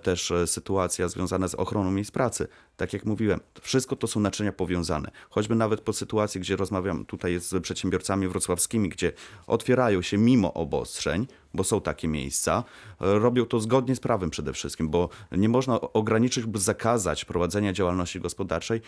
też 0.02 0.32
sytuacja 0.46 1.08
związana 1.08 1.48
z 1.48 1.54
ochroną 1.54 1.90
miejsc 1.90 2.10
pracy. 2.10 2.48
Tak 2.78 2.92
jak 2.92 3.04
mówiłem, 3.04 3.40
wszystko 3.60 3.96
to 3.96 4.06
są 4.06 4.20
naczynia 4.20 4.52
powiązane. 4.52 5.10
Choćby 5.30 5.54
nawet 5.54 5.80
po 5.80 5.92
sytuacji, 5.92 6.40
gdzie 6.40 6.56
rozmawiam 6.56 7.04
tutaj 7.04 7.40
z 7.40 7.62
przedsiębiorcami 7.62 8.28
wrocławskimi, 8.28 8.88
gdzie 8.88 9.12
otwierają 9.46 10.02
się 10.02 10.18
mimo 10.18 10.54
obostrzeń, 10.54 11.26
bo 11.54 11.64
są 11.64 11.80
takie 11.80 12.08
miejsca, 12.08 12.64
robią 13.00 13.46
to 13.46 13.60
zgodnie 13.60 13.96
z 13.96 14.00
prawem 14.00 14.30
przede 14.30 14.52
wszystkim, 14.52 14.88
bo 14.88 15.08
nie 15.32 15.48
można 15.48 15.80
ograniczyć 15.80 16.44
lub 16.44 16.58
zakazać 16.58 17.24
prowadzenia 17.24 17.72
działalności 17.72 18.20
gospodarczej 18.20 18.80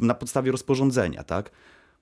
na 0.00 0.14
podstawie 0.14 0.52
rozporządzenia, 0.52 1.24
tak? 1.24 1.50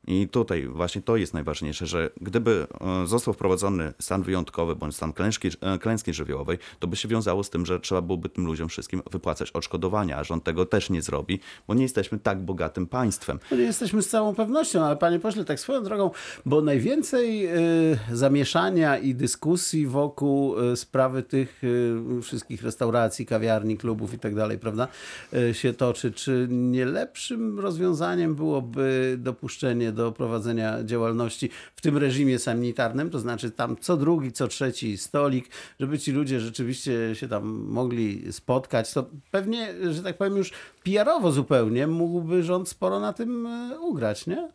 I 0.07 0.29
tutaj 0.29 0.67
właśnie 0.67 1.03
to 1.03 1.17
jest 1.17 1.35
najważniejsze, 1.35 1.87
że 1.87 2.11
gdyby 2.21 2.67
został 3.05 3.35
wprowadzony 3.35 3.93
stan 4.01 4.23
wyjątkowy 4.23 4.77
bądź 4.77 4.97
stan 4.97 5.13
klęski, 5.13 5.49
klęski 5.81 6.15
żywiołowej, 6.15 6.59
to 6.79 6.87
by 6.87 6.97
się 6.97 7.09
wiązało 7.09 7.45
z 7.45 7.51
tym, 7.51 7.67
że 7.67 7.81
trzeba 7.81 8.03
byłoby 8.03 8.29
tym 8.29 8.47
ludziom 8.47 8.69
wszystkim 8.69 9.03
wypłacać 9.11 9.51
odszkodowania, 9.51 10.17
a 10.17 10.25
rząd 10.25 10.45
tego 10.45 10.67
też 10.67 10.91
nie 10.91 11.03
zrobi, 11.03 11.41
bo 11.69 11.75
nie 11.75 11.83
jesteśmy 11.83 12.19
tak 12.19 12.45
bogatym 12.45 12.87
państwem. 12.87 13.39
No 13.51 13.57
nie 13.57 13.63
jesteśmy 13.63 14.03
z 14.03 14.09
całą 14.09 14.35
pewnością, 14.35 14.85
ale 14.85 14.97
panie 14.97 15.21
pośle, 15.21 15.45
tak 15.45 15.61
swoją 15.61 15.83
drogą, 15.83 16.11
bo 16.47 16.63
najwięcej 16.63 17.47
y, 17.47 17.99
zamieszania 18.13 18.99
i 18.99 19.15
dyskusji 19.15 19.87
wokół 19.87 20.55
sprawy 20.75 21.23
tych 21.23 21.63
wszystkich 22.23 22.63
restauracji, 22.63 23.27
kawiarni, 23.27 23.77
klubów 23.77 24.15
i 24.15 24.19
tak 24.19 24.35
dalej, 24.35 24.59
prawda, 24.59 24.89
się 25.53 25.73
toczy. 25.73 26.13
Czy 26.13 26.47
nie 26.51 26.85
lepszym 26.85 27.61
rozwiązaniem 27.61 28.35
byłoby 28.35 29.17
dopuszczenie 29.19 29.93
do 29.97 30.13
prowadzenia 30.13 30.85
działalności 30.85 31.51
w 31.77 31.81
tym 31.81 31.97
reżimie 31.97 32.39
sanitarnym, 32.39 33.11
to 33.11 33.19
znaczy 33.19 33.51
tam 33.51 33.77
co 33.81 33.97
drugi, 33.97 34.33
co 34.33 34.49
trzeci 34.49 34.99
stolik, 34.99 35.49
żeby 35.81 35.99
ci 35.99 36.13
ludzie 36.13 36.41
rzeczywiście 36.41 37.15
się 37.15 37.29
tam 37.29 37.47
mogli 37.69 38.33
spotkać, 38.33 38.93
to 38.93 39.07
pewnie, 39.31 39.75
że 39.91 40.03
tak 40.03 40.17
powiem 40.17 40.37
już 40.37 40.53
PR-owo 40.85 41.33
zupełnie 41.33 41.87
mógłby 41.87 42.43
rząd 42.43 42.69
sporo 42.69 43.01
na 43.01 43.13
tym 43.13 43.49
ugrać, 43.81 44.27
nie? 44.27 44.49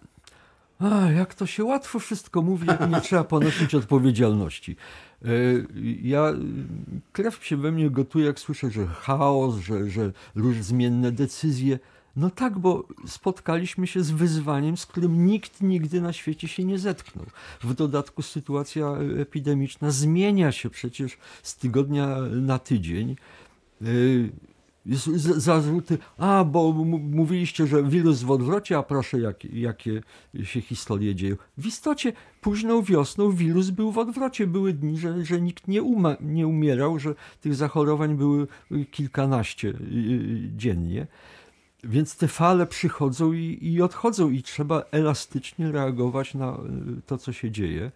A, 0.80 1.12
jak 1.12 1.36
to 1.36 1.46
się 1.46 1.64
łatwo 1.64 2.00
wszystko 2.00 2.42
mówi, 2.42 2.68
jak 2.68 2.90
nie 2.90 3.02
trzeba 3.02 3.24
ponosić 3.24 3.76
odpowiedzialności. 3.76 4.76
Ja, 6.02 6.34
krew 7.12 7.46
się 7.46 7.58
we 7.58 7.72
mnie 7.72 7.90
gotuje, 7.90 8.26
jak 8.26 8.40
słyszę, 8.40 8.72
że 8.72 8.88
chaos, 8.88 9.56
że, 9.56 9.90
że 9.90 10.12
zmienne 10.62 11.12
decyzje. 11.12 11.80
No 12.16 12.30
tak, 12.30 12.60
bo 12.60 12.88
spotkaliśmy 13.08 13.88
się 13.88 14.04
z 14.04 14.12
wyzwaniem, 14.12 14.78
z 14.78 14.86
którym 14.86 15.26
nikt 15.26 15.62
nigdy 15.62 16.02
na 16.02 16.14
świecie 16.14 16.48
się 16.48 16.64
nie 16.64 16.80
zetknął. 16.80 17.26
W 17.64 17.74
dodatku 17.74 18.22
sytuacja 18.22 18.98
epidemiczna 19.18 19.92
zmienia 19.92 20.52
się 20.52 20.70
przecież 20.70 21.18
z 21.44 21.56
tygodnia 21.56 22.18
na 22.32 22.60
tydzień. 22.60 23.16
Zarzuty, 25.38 25.98
a 26.18 26.44
bo 26.44 26.74
mówiliście, 27.00 27.68
że 27.68 27.84
wirus 27.84 28.22
w 28.22 28.32
odwrocie, 28.32 28.78
a 28.78 28.84
proszę, 28.84 29.20
jak, 29.20 29.46
jakie 29.46 30.02
się 30.44 30.62
historie 30.62 31.16
dzieją. 31.16 31.36
W 31.58 31.66
istocie 31.66 32.14
późną 32.42 32.82
wiosną 32.82 33.32
wirus 33.32 33.70
był 33.70 33.92
w 33.92 33.98
odwrocie. 33.98 34.48
Były 34.48 34.74
dni, 34.74 34.98
że, 34.98 35.26
że 35.26 35.42
nikt 35.42 35.68
nie, 35.68 35.84
uma, 35.84 36.16
nie 36.22 36.48
umierał, 36.48 37.00
że 37.00 37.16
tych 37.42 37.56
zachorowań 37.56 38.16
były 38.16 38.48
kilkanaście 38.92 39.74
dziennie. 40.58 41.08
Więc 41.84 42.18
te 42.18 42.28
fale 42.28 42.68
przychodzą 42.68 43.34
i, 43.34 43.60
i, 43.62 43.82
odchodzą, 43.82 44.30
i 44.30 44.44
trzeba 44.44 44.84
elastycznie 44.92 45.72
reagować 45.72 46.34
na 46.34 46.58
to, 47.06 47.18
co 47.18 47.34
się 47.34 47.52
dzieje. 47.52 47.92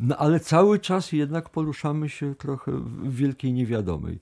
No 0.00 0.16
ale 0.16 0.40
cały 0.40 0.78
czas 0.78 1.12
jednak 1.12 1.48
poruszamy 1.48 2.08
się 2.08 2.34
trochę 2.34 2.72
w 2.72 3.14
wielkiej 3.16 3.52
niewiadomej. 3.52 4.18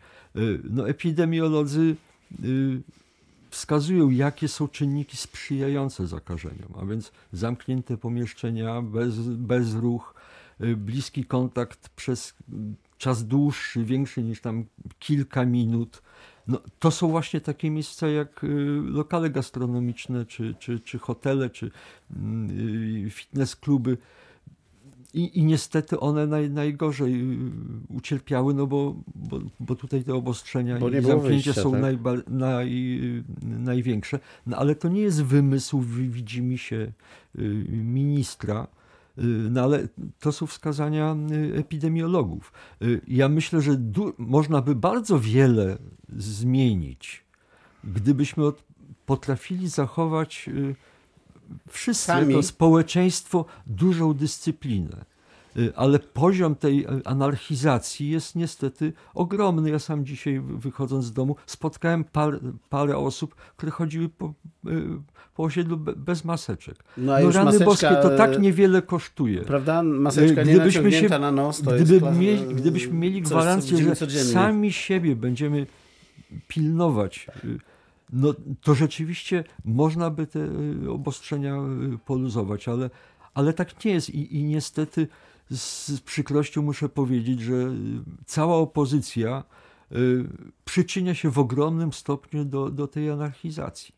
No, 0.70 0.88
epidemiolodzy 0.88 1.96
wskazują, 3.50 4.10
jakie 4.10 4.48
są 4.48 4.68
czynniki 4.68 5.16
sprzyjające 5.16 6.06
zakażeniom, 6.06 6.68
a 6.80 6.86
więc 6.86 7.12
zamknięte 7.32 7.96
pomieszczenia, 7.96 8.82
bez, 8.82 9.18
bez 9.20 9.74
ruch, 9.74 10.14
bliski 10.76 11.24
kontakt 11.24 11.88
przez 11.88 12.34
czas 12.98 13.26
dłuższy, 13.26 13.84
większy 13.84 14.22
niż 14.22 14.40
tam 14.40 14.64
kilka 14.98 15.44
minut. 15.44 16.02
No, 16.46 16.60
to 16.78 16.90
są 16.90 17.08
właśnie 17.08 17.40
takie 17.40 17.70
miejsca 17.70 18.08
jak 18.08 18.46
lokale 18.82 19.30
gastronomiczne, 19.30 20.26
czy, 20.26 20.54
czy, 20.58 20.80
czy 20.80 20.98
hotele, 20.98 21.50
czy 21.50 21.70
fitness 23.10 23.56
kluby. 23.56 23.98
I, 25.14 25.38
I 25.38 25.44
niestety 25.44 26.00
one 26.00 26.26
naj, 26.26 26.50
najgorzej 26.50 27.24
ucierpiały, 27.88 28.54
no 28.54 28.66
bo, 28.66 28.94
bo, 29.14 29.40
bo 29.60 29.74
tutaj 29.74 30.04
te 30.04 30.14
obostrzenia 30.14 30.76
i 30.76 30.80
zamknięcia 30.80 31.16
wyjścia, 31.16 31.52
są 31.52 31.72
tak? 31.72 31.80
najba, 31.80 32.12
naj, 32.28 33.00
największe. 33.42 34.18
No 34.46 34.56
ale 34.56 34.74
to 34.74 34.88
nie 34.88 35.00
jest 35.00 35.24
wymysł, 35.24 35.80
widzi 35.80 36.42
mi 36.42 36.58
się, 36.58 36.92
y, 37.38 37.42
ministra. 37.70 38.66
Y, 39.20 39.24
No 39.50 39.62
ale 39.62 39.88
to 40.20 40.32
są 40.32 40.46
wskazania 40.46 41.16
y, 41.32 41.58
epidemiologów. 41.58 42.52
Y, 42.82 43.00
Ja 43.08 43.28
myślę, 43.28 43.60
że 43.60 43.80
można 44.18 44.62
by 44.62 44.74
bardzo 44.74 45.18
wiele 45.20 45.78
zmienić, 46.16 47.24
gdybyśmy 47.84 48.44
potrafili 49.06 49.68
zachować 49.68 50.50
wszyscy 51.68 52.04
Sami. 52.06 52.28
jako 52.32 52.42
społeczeństwo 52.42 53.44
dużą 53.66 54.14
dyscyplinę. 54.14 55.04
Y, 55.60 55.72
Ale 55.76 55.98
poziom 55.98 56.54
tej 56.54 56.84
y, 56.84 56.86
anarchizacji 57.04 58.10
jest 58.10 58.36
niestety 58.36 58.92
ogromny. 59.14 59.70
Ja 59.70 59.78
sam 59.78 60.04
dzisiaj 60.06 60.40
wy- 60.40 60.58
wychodząc 60.58 61.04
z 61.04 61.12
domu 61.12 61.36
spotkałem 61.46 62.04
par, 62.04 62.40
parę 62.68 62.96
osób, 62.96 63.34
które 63.34 63.72
chodziły 63.72 64.08
po, 64.08 64.34
y, 64.66 64.70
po 65.34 65.42
osiedlu 65.42 65.76
be, 65.76 65.92
bez 65.96 66.24
maseczek. 66.24 66.76
No, 66.96 67.14
a 67.14 67.20
No 67.20 67.30
rany 67.30 67.44
maseczka, 67.44 67.64
boskie, 67.64 67.88
to 67.88 68.16
tak 68.16 68.38
niewiele 68.40 68.82
kosztuje. 68.82 69.40
Prawda? 69.42 69.82
Maseczka 69.82 70.42
nie 70.42 70.52
Gdybyśmy 70.54 70.82
naciągnięta 70.82 71.14
się- 71.16 71.20
na 71.20 71.32
nos 71.32 71.62
to 71.62 71.70
Gdyby 71.70 71.94
jest 72.06 72.18
mieli, 72.18 72.54
gdybyśmy 72.54 72.92
mieli 72.94 73.22
gwarancję, 73.22 73.78
że 73.78 73.96
codziennie. 73.96 74.32
sami 74.32 74.72
siebie 74.72 75.16
będziemy 75.16 75.66
pilnować, 76.48 77.26
no 78.12 78.34
to 78.62 78.74
rzeczywiście 78.74 79.44
można 79.64 80.10
by 80.10 80.26
te 80.26 80.48
obostrzenia 80.90 81.56
poluzować, 82.04 82.68
ale, 82.68 82.90
ale 83.34 83.52
tak 83.52 83.84
nie 83.84 83.92
jest 83.92 84.10
i, 84.10 84.36
i 84.36 84.44
niestety 84.44 85.08
z, 85.50 86.00
przykrością 86.00 86.62
muszę 86.62 86.88
powiedzieć, 86.88 87.40
że 87.40 87.54
y, 87.54 87.74
cała 88.26 88.56
opozycja 88.56 89.44
y, 89.92 90.24
przyczynia 90.64 91.14
się 91.14 91.30
w 91.30 91.38
ogromnym 91.38 91.92
stopniu 91.92 92.44
do, 92.44 92.70
do 92.70 92.86
tej 92.86 93.10
anarchizacji. 93.10 93.94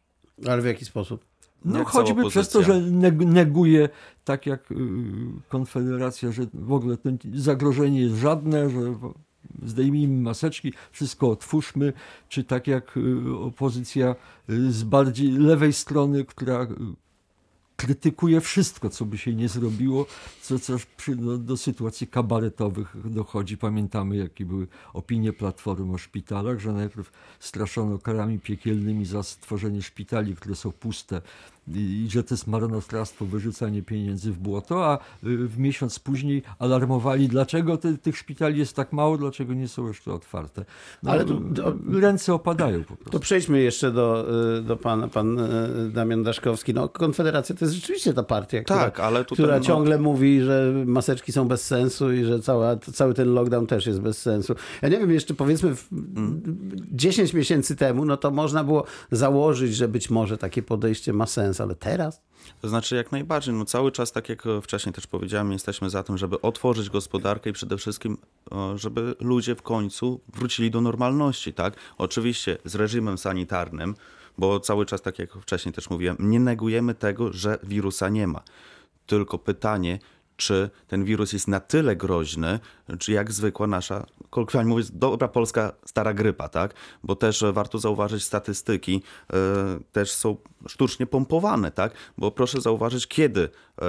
Ale 0.46 0.62
w 0.62 0.66
jaki 0.66 0.84
sposób? 0.84 1.24
No 1.64 1.78
Jak 1.78 1.88
choćby 1.88 2.28
przez 2.28 2.48
to, 2.48 2.62
że 2.62 2.72
neg- 2.72 3.26
neguje, 3.26 3.88
tak 4.24 4.46
jak 4.46 4.72
y, 4.72 4.76
Konfederacja, 5.48 6.32
że 6.32 6.46
w 6.54 6.72
ogóle 6.72 6.96
to 6.96 7.10
zagrożenie 7.34 8.00
jest 8.00 8.14
żadne, 8.14 8.70
że 8.70 8.94
zdejmijmy 9.62 10.22
maseczki, 10.22 10.72
wszystko 10.92 11.30
otwórzmy, 11.30 11.92
czy 12.28 12.44
tak 12.44 12.66
jak 12.66 12.98
opozycja 13.40 14.14
z 14.48 14.82
bardziej 14.82 15.32
lewej 15.32 15.72
strony, 15.72 16.24
która 16.24 16.66
krytykuje 17.76 18.40
wszystko, 18.40 18.90
co 18.90 19.04
by 19.04 19.18
się 19.18 19.34
nie 19.34 19.48
zrobiło, 19.48 20.06
co, 20.42 20.58
co 20.58 20.76
przy, 20.96 21.16
no, 21.16 21.38
do 21.38 21.56
sytuacji 21.56 22.06
kabaretowych 22.06 22.96
dochodzi. 23.04 23.56
Pamiętamy, 23.56 24.16
jakie 24.16 24.44
były 24.44 24.66
opinie 24.92 25.32
Platformy 25.32 25.94
o 25.94 25.98
szpitalach, 25.98 26.58
że 26.58 26.72
najpierw 26.72 27.12
straszono 27.40 27.98
karami 27.98 28.38
piekielnymi 28.38 29.04
za 29.04 29.22
stworzenie 29.22 29.82
szpitali, 29.82 30.36
które 30.36 30.54
są 30.54 30.72
puste 30.72 31.22
i 31.68 32.08
że 32.10 32.24
to 32.24 32.34
jest 32.34 32.46
marnotrawstwo, 32.46 33.26
wyrzucanie 33.26 33.82
pieniędzy 33.82 34.32
w 34.32 34.38
błoto, 34.38 34.86
a 34.86 34.98
w 35.22 35.58
miesiąc 35.58 35.98
później 35.98 36.42
alarmowali, 36.58 37.28
dlaczego 37.28 37.76
te, 37.76 37.98
tych 37.98 38.16
szpitali 38.16 38.58
jest 38.58 38.76
tak 38.76 38.92
mało, 38.92 39.18
dlaczego 39.18 39.54
nie 39.54 39.68
są 39.68 39.88
jeszcze 39.88 40.12
otwarte. 40.12 40.64
No, 41.02 41.10
Ale 41.10 41.24
tu, 41.24 41.40
do, 41.40 41.74
ręce 42.00 42.34
opadają 42.34 42.84
po 42.84 42.96
prostu. 42.96 43.10
To 43.10 43.18
przejdźmy 43.18 43.60
jeszcze 43.60 43.90
do, 43.90 44.26
do 44.64 44.76
pana, 44.76 45.08
pan 45.08 45.38
Damian 45.92 46.22
Daszkowski. 46.22 46.74
No, 46.74 46.88
Konfederacja 46.88 47.54
to 47.54 47.64
jest 47.64 47.74
rzeczywiście 47.74 48.14
ta 48.14 48.22
partia, 48.22 48.62
która, 48.62 48.80
tak, 48.80 49.00
ale 49.00 49.24
tutaj, 49.24 49.44
która 49.44 49.58
no... 49.58 49.64
ciągle 49.64 49.98
mówi, 49.98 50.40
że 50.40 50.72
maseczki 50.86 51.32
są 51.32 51.48
bez 51.48 51.66
sensu 51.66 52.12
i 52.12 52.24
że 52.24 52.40
cała, 52.40 52.76
cały 52.76 53.14
ten 53.14 53.34
lockdown 53.34 53.66
też 53.66 53.86
jest 53.86 54.00
bez 54.00 54.18
sensu. 54.18 54.54
Ja 54.82 54.88
nie 54.88 54.98
wiem, 54.98 55.10
jeszcze 55.10 55.34
powiedzmy 55.34 55.74
hmm. 55.90 56.42
10 56.92 57.34
miesięcy 57.34 57.76
temu, 57.76 58.04
no 58.04 58.16
to 58.16 58.30
można 58.30 58.64
było 58.64 58.84
założyć, 59.10 59.76
że 59.76 59.88
być 59.88 60.10
może 60.10 60.38
takie 60.38 60.62
podejście 60.62 61.12
ma 61.12 61.26
sens, 61.26 61.51
ale 61.60 61.74
teraz? 61.74 62.22
To 62.60 62.68
znaczy 62.68 62.96
jak 62.96 63.12
najbardziej, 63.12 63.54
no 63.54 63.64
cały 63.64 63.92
czas, 63.92 64.12
tak 64.12 64.28
jak 64.28 64.44
wcześniej 64.62 64.92
też 64.92 65.06
powiedziałem, 65.06 65.52
jesteśmy 65.52 65.90
za 65.90 66.02
tym, 66.02 66.18
żeby 66.18 66.40
otworzyć 66.40 66.90
gospodarkę 66.90 67.50
i 67.50 67.52
przede 67.52 67.76
wszystkim, 67.76 68.18
żeby 68.74 69.14
ludzie 69.20 69.54
w 69.54 69.62
końcu 69.62 70.20
wrócili 70.28 70.70
do 70.70 70.80
normalności, 70.80 71.52
tak? 71.54 71.74
Oczywiście 71.98 72.58
z 72.64 72.74
reżimem 72.74 73.18
sanitarnym, 73.18 73.94
bo 74.38 74.60
cały 74.60 74.86
czas, 74.86 75.02
tak 75.02 75.18
jak 75.18 75.32
wcześniej 75.32 75.72
też 75.72 75.90
mówiłem, 75.90 76.16
nie 76.20 76.40
negujemy 76.40 76.94
tego, 76.94 77.32
że 77.32 77.58
wirusa 77.62 78.08
nie 78.08 78.26
ma. 78.26 78.42
Tylko 79.06 79.38
pytanie, 79.38 79.98
czy 80.42 80.70
ten 80.88 81.04
wirus 81.04 81.32
jest 81.32 81.48
na 81.48 81.60
tyle 81.60 81.96
groźny, 81.96 82.60
czy 82.98 83.12
jak 83.12 83.32
zwykła 83.32 83.66
nasza, 83.66 84.06
kolokwialnie 84.30 84.68
mówiąc, 84.68 84.90
dobra 84.94 85.28
polska 85.28 85.72
stara 85.84 86.14
grypa, 86.14 86.48
tak? 86.48 86.74
Bo 87.04 87.16
też 87.16 87.44
warto 87.52 87.78
zauważyć 87.78 88.24
statystyki, 88.24 89.02
yy, 89.32 89.38
też 89.92 90.12
są 90.12 90.36
sztucznie 90.66 91.06
pompowane, 91.06 91.70
tak? 91.70 91.92
Bo 92.18 92.30
proszę 92.30 92.60
zauważyć, 92.60 93.06
kiedy 93.06 93.40
yy, 93.40 93.86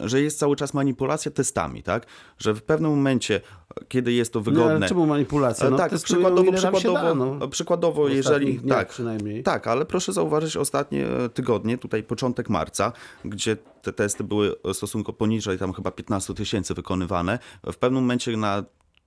że 0.00 0.20
jest 0.20 0.38
cały 0.38 0.56
czas 0.56 0.74
manipulacja 0.74 1.30
testami, 1.30 1.82
tak? 1.82 2.06
Że 2.38 2.54
w 2.54 2.62
pewnym 2.62 2.90
momencie, 2.90 3.40
kiedy 3.88 4.12
jest 4.12 4.32
to 4.32 4.40
wygodne. 4.40 4.78
No, 4.78 4.88
czemu 4.88 5.06
manipulacja? 5.06 5.70
No, 5.70 5.76
tak, 5.76 5.92
przykładowo, 5.94 6.52
przykładowo, 6.52 6.92
da, 6.92 7.14
no. 7.14 7.48
przykładowo 7.48 8.08
jeżeli. 8.08 8.60
Tak, 8.60 8.88
przynajmniej. 8.88 9.42
tak, 9.42 9.66
ale 9.66 9.84
proszę 9.84 10.12
zauważyć 10.12 10.56
ostatnie 10.56 11.06
tygodnie, 11.34 11.78
tutaj 11.78 12.02
początek 12.02 12.50
marca, 12.50 12.92
gdzie 13.24 13.56
te 13.82 13.92
testy 13.92 14.24
były 14.24 14.54
stosunkowo 14.72 15.18
poniżej, 15.18 15.58
tam 15.58 15.72
chyba 15.72 15.90
15 15.90 16.34
tysięcy 16.34 16.74
wykonywane. 16.74 17.38
W 17.72 17.76
pewnym 17.76 18.02
momencie 18.02 18.36
na 18.36 18.64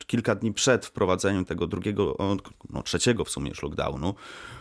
kilka 0.08 0.36
dni 0.36 0.54
przed 0.54 0.86
wprowadzeniem 0.86 1.46
tego 1.46 1.68
drugiego, 1.68 2.18
no 2.70 2.84
trzeciego 2.84 3.24
w 3.26 3.30
sumie 3.30 3.50
już 3.50 3.64
lockdownu, 3.64 4.08
E, 4.10 4.57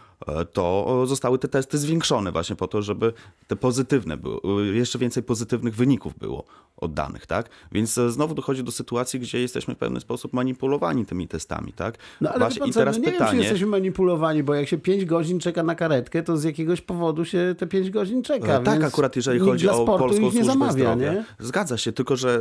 to 0.52 1.02
zostały 1.06 1.38
te 1.38 1.48
testy 1.48 1.78
zwiększone 1.78 2.32
właśnie 2.32 2.56
po 2.56 2.68
to, 2.68 2.82
żeby 2.82 3.12
te 3.46 3.56
pozytywne 3.56 4.16
były, 4.16 4.66
jeszcze 4.76 4.98
więcej 4.98 5.22
pozytywnych 5.22 5.74
wyników 5.74 6.18
było 6.18 6.44
oddanych, 6.76 7.26
tak? 7.26 7.48
Więc 7.72 7.98
e, 7.98 8.10
znowu 8.10 8.34
dochodzi 8.34 8.64
do 8.64 8.72
sytuacji, 8.72 9.20
gdzie 9.20 9.40
jesteśmy 9.40 9.74
w 9.74 9.78
pewien 9.78 10.00
sposób 10.00 10.32
manipulowani 10.32 11.06
tymi 11.06 11.28
testami, 11.28 11.72
tak? 11.72 11.98
No 12.20 12.30
ale 12.30 12.38
właśnie, 12.38 12.66
i 12.66 12.72
teraz 12.72 12.96
no 12.96 13.04
nie 13.04 13.12
pytanie... 13.12 13.30
wiem, 13.30 13.40
czy 13.40 13.44
jesteśmy 13.44 13.66
manipulowani, 13.66 14.42
bo 14.42 14.54
jak 14.54 14.68
się 14.68 14.78
5 14.78 15.04
godzin 15.04 15.40
czeka 15.40 15.62
na 15.62 15.74
karetkę, 15.74 16.22
to 16.22 16.36
z 16.36 16.44
jakiegoś 16.44 16.80
powodu 16.80 17.24
się 17.24 17.54
te 17.58 17.66
5 17.66 17.90
godzin 17.90 18.22
czeka. 18.22 18.60
E, 18.60 18.62
tak, 18.62 18.82
akurat 18.82 19.16
jeżeli 19.16 19.40
chodzi 19.40 19.68
o 19.68 19.84
Polską 19.84 20.30
Służbę 20.30 20.44
zamawia, 20.44 20.72
Zdrowia. 20.72 21.12
Nie? 21.12 21.24
Zgadza 21.38 21.78
się, 21.78 21.92
tylko 21.92 22.16
że 22.16 22.40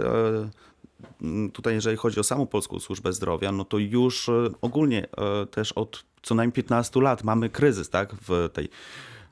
tutaj 1.54 1.74
jeżeli 1.74 1.98
chodzi 1.98 2.20
o 2.20 2.24
samą 2.24 2.48
Polską 2.48 2.80
Służbę 2.80 3.14
Zdrowia, 3.14 3.52
no 3.52 3.66
to 3.66 3.78
już 3.78 4.30
ogólnie 4.62 5.08
też 5.52 5.72
od 5.72 6.06
co 6.26 6.36
najmniej 6.36 6.54
15 6.54 7.02
lat 7.02 7.24
mamy 7.24 7.50
kryzys 7.50 7.90
tak, 7.90 8.16
w 8.28 8.50
tej 8.54 8.70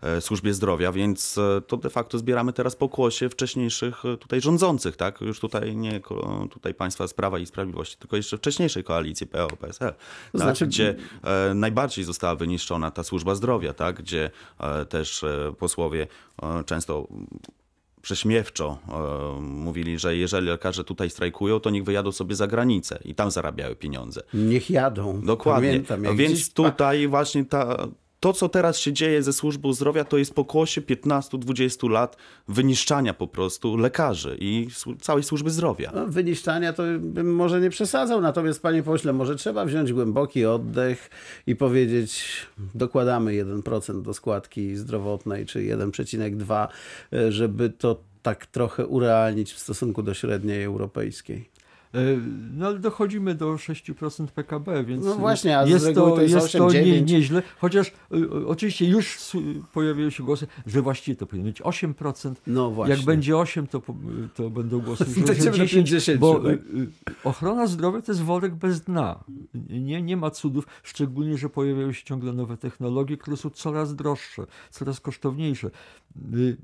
e, 0.02 0.22
służbie 0.22 0.54
zdrowia, 0.54 0.92
więc 0.92 1.38
e, 1.38 1.62
to 1.68 1.78
de 1.78 1.90
facto 1.90 2.18
zbieramy 2.18 2.54
teraz 2.54 2.76
pokłosie 2.76 3.30
wcześniejszych 3.30 4.06
e, 4.06 4.18
tutaj 4.18 4.42
rządzących, 4.42 4.96
tak? 4.98 5.22
Już 5.22 5.40
tutaj 5.40 5.76
nie 5.76 6.02
tutaj 6.52 6.74
państwa 6.74 7.08
z 7.08 7.14
Prawa 7.14 7.40
i 7.40 7.46
Sprawiedliwości, 7.46 7.98
tylko 7.98 8.18
jeszcze 8.18 8.38
wcześniejszej 8.38 8.84
koalicji 8.84 9.28
PO-PSL, 9.28 9.94
tak? 9.94 9.98
znaczy... 10.34 10.68
gdzie 10.68 10.96
e, 11.24 11.54
najbardziej 11.54 12.06
została 12.06 12.36
wyniszczona 12.36 12.92
ta 12.92 13.04
służba 13.04 13.36
zdrowia, 13.36 13.74
tak? 13.74 13.96
Gdzie 13.96 14.32
e, 14.60 14.86
też 14.86 15.24
e, 15.24 15.54
posłowie 15.60 16.08
często 16.66 17.08
prześmiewczo 18.04 18.78
e, 18.90 19.42
mówili, 19.42 20.00
że 20.00 20.16
jeżeli 20.16 20.48
lekarze 20.48 20.84
tutaj 20.84 21.10
strajkują, 21.10 21.60
to 21.60 21.70
niech 21.70 21.84
wyjadą 21.84 22.12
sobie 22.12 22.36
za 22.36 22.48
granicę 22.48 23.00
i 23.06 23.16
tam 23.16 23.32
zarabiają 23.32 23.76
pieniądze. 23.76 24.22
Niech 24.34 24.70
jadą. 24.70 25.22
Dokładnie. 25.22 25.70
Pamiętam, 25.70 26.18
Więc 26.18 26.34
gdzieś... 26.34 26.54
tutaj 26.54 27.08
właśnie 27.08 27.46
ta, 27.46 27.88
to, 28.24 28.34
co 28.34 28.50
teraz 28.50 28.80
się 28.80 28.94
dzieje 28.94 29.24
ze 29.24 29.34
służbą 29.34 29.74
zdrowia, 29.74 30.04
to 30.04 30.18
jest 30.18 30.34
pokłosie 30.34 30.82
15-20 30.82 31.90
lat 31.90 32.18
wyniszczania 32.48 33.14
po 33.14 33.28
prostu 33.28 33.78
lekarzy 33.78 34.38
i 34.40 34.68
całej 35.02 35.24
służby 35.24 35.50
zdrowia. 35.50 35.92
No, 35.96 36.08
wyniszczania 36.08 36.74
to 36.74 36.84
bym 37.00 37.36
może 37.36 37.62
nie 37.62 37.70
przesadzał, 37.70 38.22
natomiast 38.22 38.62
panie 38.62 38.84
pośle, 38.84 39.14
może 39.14 39.36
trzeba 39.36 39.66
wziąć 39.66 39.94
głęboki 39.94 40.46
oddech 40.46 41.10
i 41.48 41.56
powiedzieć, 41.56 42.24
dokładamy 42.76 43.32
1% 43.32 44.02
do 44.02 44.14
składki 44.14 44.76
zdrowotnej, 44.76 45.46
czy 45.46 45.60
1,2, 45.60 46.68
żeby 47.30 47.70
to 47.70 48.02
tak 48.22 48.46
trochę 48.46 48.88
urealnić 48.88 49.54
w 49.54 49.60
stosunku 49.60 50.04
do 50.04 50.14
średniej 50.14 50.64
europejskiej. 50.64 51.53
E, 51.94 51.98
no 52.54 52.68
ale 52.68 52.80
dochodzimy 52.80 53.36
do 53.36 53.54
6% 53.54 54.28
PKB, 54.28 54.84
więc 54.84 55.06
no 55.06 55.16
właśnie, 55.16 55.60
a 55.60 55.66
jest, 55.66 55.86
to, 55.86 56.12
to 56.12 56.22
jest, 56.22 56.34
jest 56.34 56.56
8, 56.56 56.62
to 56.62 56.74
nie, 56.74 57.02
nieźle. 57.02 57.44
Chociaż 57.58 57.88
y, 57.88 58.48
oczywiście 58.48 58.86
już 58.86 59.20
pojawiły 59.74 60.12
się 60.12 60.24
głosy, 60.24 60.48
że 60.66 60.82
właściwie 60.82 61.16
to 61.16 61.26
powinno 61.26 61.48
być 61.48 61.62
8%. 61.62 62.34
No 62.48 62.72
właśnie. 62.72 62.96
Jak 62.96 63.06
będzie 63.06 63.38
8, 63.38 63.68
to, 63.68 63.82
to 64.36 64.50
będą 64.50 64.80
głosy, 64.80 65.06
że, 65.28 65.36
że 65.36 65.52
10, 65.52 65.90
10, 65.90 66.20
bo 66.20 66.40
tak? 66.40 66.60
ochrona 67.24 67.68
zdrowia 67.68 68.02
to 68.02 68.12
jest 68.12 68.24
worek 68.24 68.56
bez 68.56 68.82
dna. 68.82 69.24
Nie, 69.70 70.02
nie 70.02 70.18
ma 70.18 70.32
cudów, 70.32 70.68
szczególnie, 70.84 71.38
że 71.38 71.50
pojawiają 71.50 71.92
się 71.92 72.06
ciągle 72.06 72.34
nowe 72.34 72.58
technologie, 72.58 73.18
które 73.18 73.38
są 73.38 73.50
coraz 73.50 73.96
droższe, 73.96 74.46
coraz 74.72 75.00
kosztowniejsze. 75.00 75.72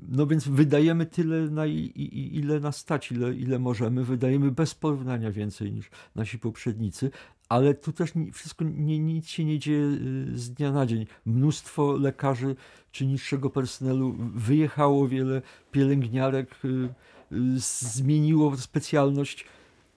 No 0.10 0.28
więc 0.28 0.48
wydajemy 0.48 1.06
tyle, 1.06 1.50
na 1.50 1.66
ile 1.66 2.60
nas 2.60 2.78
stać, 2.78 3.12
ile, 3.12 3.34
ile 3.34 3.60
możemy. 3.60 4.04
Wydajemy 4.04 4.52
bez 4.52 4.76
porównania 4.76 5.19
więcej 5.32 5.72
niż 5.72 5.90
nasi 6.16 6.40
poprzednicy, 6.40 7.12
ale 7.50 7.74
tu 7.74 7.94
też 7.94 8.12
wszystko 8.34 8.66
nie, 8.66 9.00
nic 9.00 9.28
się 9.28 9.46
nie 9.46 9.60
dzieje 9.60 9.86
y, 9.86 10.38
z 10.38 10.54
dnia 10.54 10.72
na 10.72 10.86
dzień. 10.86 11.06
Mnóstwo 11.26 11.92
lekarzy 11.92 12.56
czy 12.92 13.06
niższego 13.06 13.50
personelu 13.50 14.16
wyjechało, 14.36 15.08
wiele 15.08 15.42
pielęgniarek 15.72 16.56
y, 16.66 16.68
y, 16.68 17.60
zmieniło 17.96 18.58
specjalność. 18.58 19.46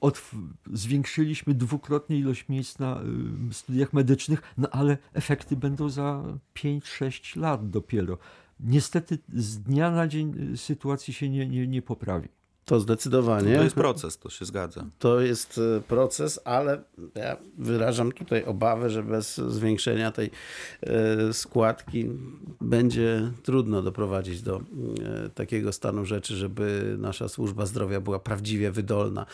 Od, 0.01 0.31
zwiększyliśmy 0.73 1.55
dwukrotnie 1.55 2.19
ilość 2.19 2.49
miejsc 2.49 2.79
na 2.79 3.01
studiach 3.53 3.93
medycznych, 3.93 4.43
no 4.59 4.69
ale 4.71 4.99
efekty 5.13 5.57
będą 5.57 5.89
za 5.89 6.23
5-6 6.55 7.41
lat 7.41 7.71
dopiero 7.71 8.19
niestety 8.63 9.19
z 9.35 9.59
dnia 9.59 9.91
na 9.91 10.09
dzień 10.09 10.53
y, 10.53 10.57
sytuacji 10.57 11.15
się 11.15 11.29
nie, 11.29 11.49
nie, 11.49 11.67
nie 11.67 11.83
poprawi. 11.83 12.29
To 12.65 12.81
zdecydowanie. 12.81 13.57
To 13.57 13.63
jest 13.63 13.75
proces, 13.75 14.19
to 14.19 14.31
się 14.31 14.45
zgadza. 14.45 14.85
To 14.99 15.21
jest 15.21 15.61
e, 15.77 15.81
proces, 15.81 16.41
ale 16.45 16.83
ja 17.15 17.37
wyrażam 17.59 18.13
tutaj 18.13 18.45
obawę, 18.45 18.91
że 18.91 19.03
bez 19.03 19.37
zwiększenia 19.37 20.13
tej 20.13 20.31
e, 20.83 21.33
składki 21.33 22.09
będzie 22.61 23.31
trudno 23.43 23.83
doprowadzić 23.83 24.43
do 24.43 24.57
e, 24.57 25.29
takiego 25.29 25.73
stanu 25.73 26.05
rzeczy, 26.05 26.37
żeby 26.37 26.97
nasza 26.99 27.29
służba 27.29 27.67
zdrowia 27.67 28.01
była 28.01 28.19
prawdziwie 28.19 28.71
wydolna 28.71 29.27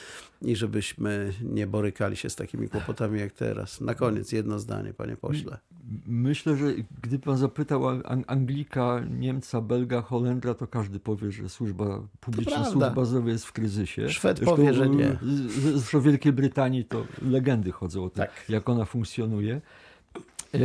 i 0.42 0.56
żebyśmy 0.56 1.32
nie 1.42 1.66
borykali 1.66 2.16
się 2.16 2.30
z 2.30 2.36
takimi 2.36 2.68
kłopotami 2.68 3.20
jak 3.20 3.32
teraz. 3.32 3.80
Na 3.80 3.94
koniec 3.94 4.32
jedno 4.32 4.58
zdanie, 4.58 4.94
panie 4.94 5.16
pośle. 5.16 5.58
Myślę, 6.06 6.56
że 6.56 6.74
gdyby 7.02 7.24
pan 7.24 7.36
zapytał 7.36 7.82
Anglika, 8.26 9.00
Niemca, 9.10 9.60
Belga, 9.60 10.02
Holendra, 10.02 10.54
to 10.54 10.66
każdy 10.66 11.00
powie, 11.00 11.32
że 11.32 11.48
służba 11.48 12.00
publiczna, 12.20 12.64
służba 12.64 13.04
zdrowia 13.04 13.32
jest 13.32 13.46
w 13.46 13.52
kryzysie. 13.52 14.08
Szwed 14.08 14.36
Zresztą, 14.36 14.56
powie, 14.56 14.74
że 14.74 14.88
nie. 14.88 15.16
Zresztą 15.48 16.00
w 16.00 16.02
Wielkiej 16.02 16.32
Brytanii 16.32 16.84
to 16.84 17.06
legendy 17.22 17.72
chodzą 17.72 18.04
o 18.04 18.10
tym, 18.10 18.24
tak. 18.24 18.44
jak 18.48 18.68
ona 18.68 18.84
funkcjonuje. 18.84 19.60
E, 20.54 20.58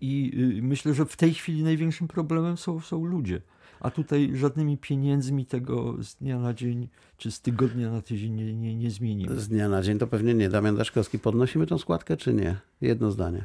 I 0.00 0.32
y, 0.58 0.62
myślę, 0.62 0.94
że 0.94 1.06
w 1.06 1.16
tej 1.16 1.34
chwili 1.34 1.62
największym 1.62 2.08
problemem 2.08 2.56
są, 2.56 2.80
są 2.80 3.04
ludzie. 3.04 3.40
A 3.80 3.90
tutaj 3.90 4.30
żadnymi 4.34 4.78
pieniędzmi 4.78 5.46
tego 5.46 6.02
z 6.02 6.14
dnia 6.14 6.38
na 6.38 6.54
dzień, 6.54 6.88
czy 7.18 7.30
z 7.30 7.40
tygodnia 7.40 7.90
na 7.90 8.02
tydzień 8.02 8.32
nie, 8.32 8.54
nie, 8.54 8.76
nie 8.76 8.90
zmienimy. 8.90 9.40
Z 9.40 9.48
dnia 9.48 9.68
na 9.68 9.82
dzień 9.82 9.98
to 9.98 10.06
pewnie 10.06 10.34
nie. 10.34 10.48
Damian 10.48 10.76
Daszkowski, 10.76 11.18
podnosimy 11.18 11.66
tą 11.66 11.78
składkę, 11.78 12.16
czy 12.16 12.34
nie? 12.34 12.56
Jedno 12.80 13.10
zdanie. 13.10 13.44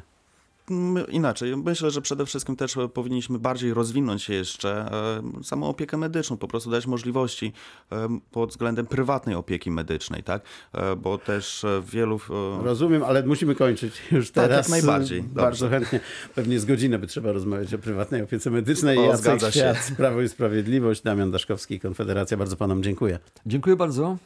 Inaczej, 1.08 1.56
myślę, 1.56 1.90
że 1.90 2.02
przede 2.02 2.26
wszystkim 2.26 2.56
też 2.56 2.76
powinniśmy 2.94 3.38
bardziej 3.38 3.74
rozwinąć 3.74 4.22
się 4.22 4.34
jeszcze 4.34 4.90
samą 5.42 5.66
opiekę 5.68 5.96
medyczną, 5.96 6.36
po 6.36 6.48
prostu 6.48 6.70
dać 6.70 6.86
możliwości 6.86 7.52
pod 8.30 8.50
względem 8.50 8.86
prywatnej 8.86 9.34
opieki 9.34 9.70
medycznej, 9.70 10.22
tak? 10.22 10.42
Bo 10.96 11.18
też 11.18 11.66
wielu... 11.92 12.20
Rozumiem, 12.62 13.02
ale 13.02 13.22
musimy 13.22 13.54
kończyć 13.54 14.02
już 14.12 14.30
teraz. 14.30 14.50
Tak, 14.50 14.58
jak 14.58 14.68
najbardziej. 14.68 15.22
Bardzo 15.22 15.64
Dobrze. 15.64 15.80
chętnie. 15.80 16.00
Pewnie 16.34 16.60
z 16.60 16.64
godzinę 16.64 16.98
by 16.98 17.06
trzeba 17.06 17.32
rozmawiać 17.32 17.74
o 17.74 17.78
prywatnej 17.78 18.22
opiece 18.22 18.50
medycznej. 18.50 18.98
O, 18.98 19.02
Jacek 19.02 19.42
Świat, 19.52 19.92
Prawo 19.96 20.22
i 20.22 20.28
Sprawiedliwość, 20.28 21.02
Damian 21.02 21.30
Daszkowski, 21.30 21.80
Konfederacja. 21.80 22.36
Bardzo 22.36 22.56
panom 22.56 22.82
dziękuję. 22.82 23.18
Dziękuję 23.46 23.76
bardzo. 23.76 24.16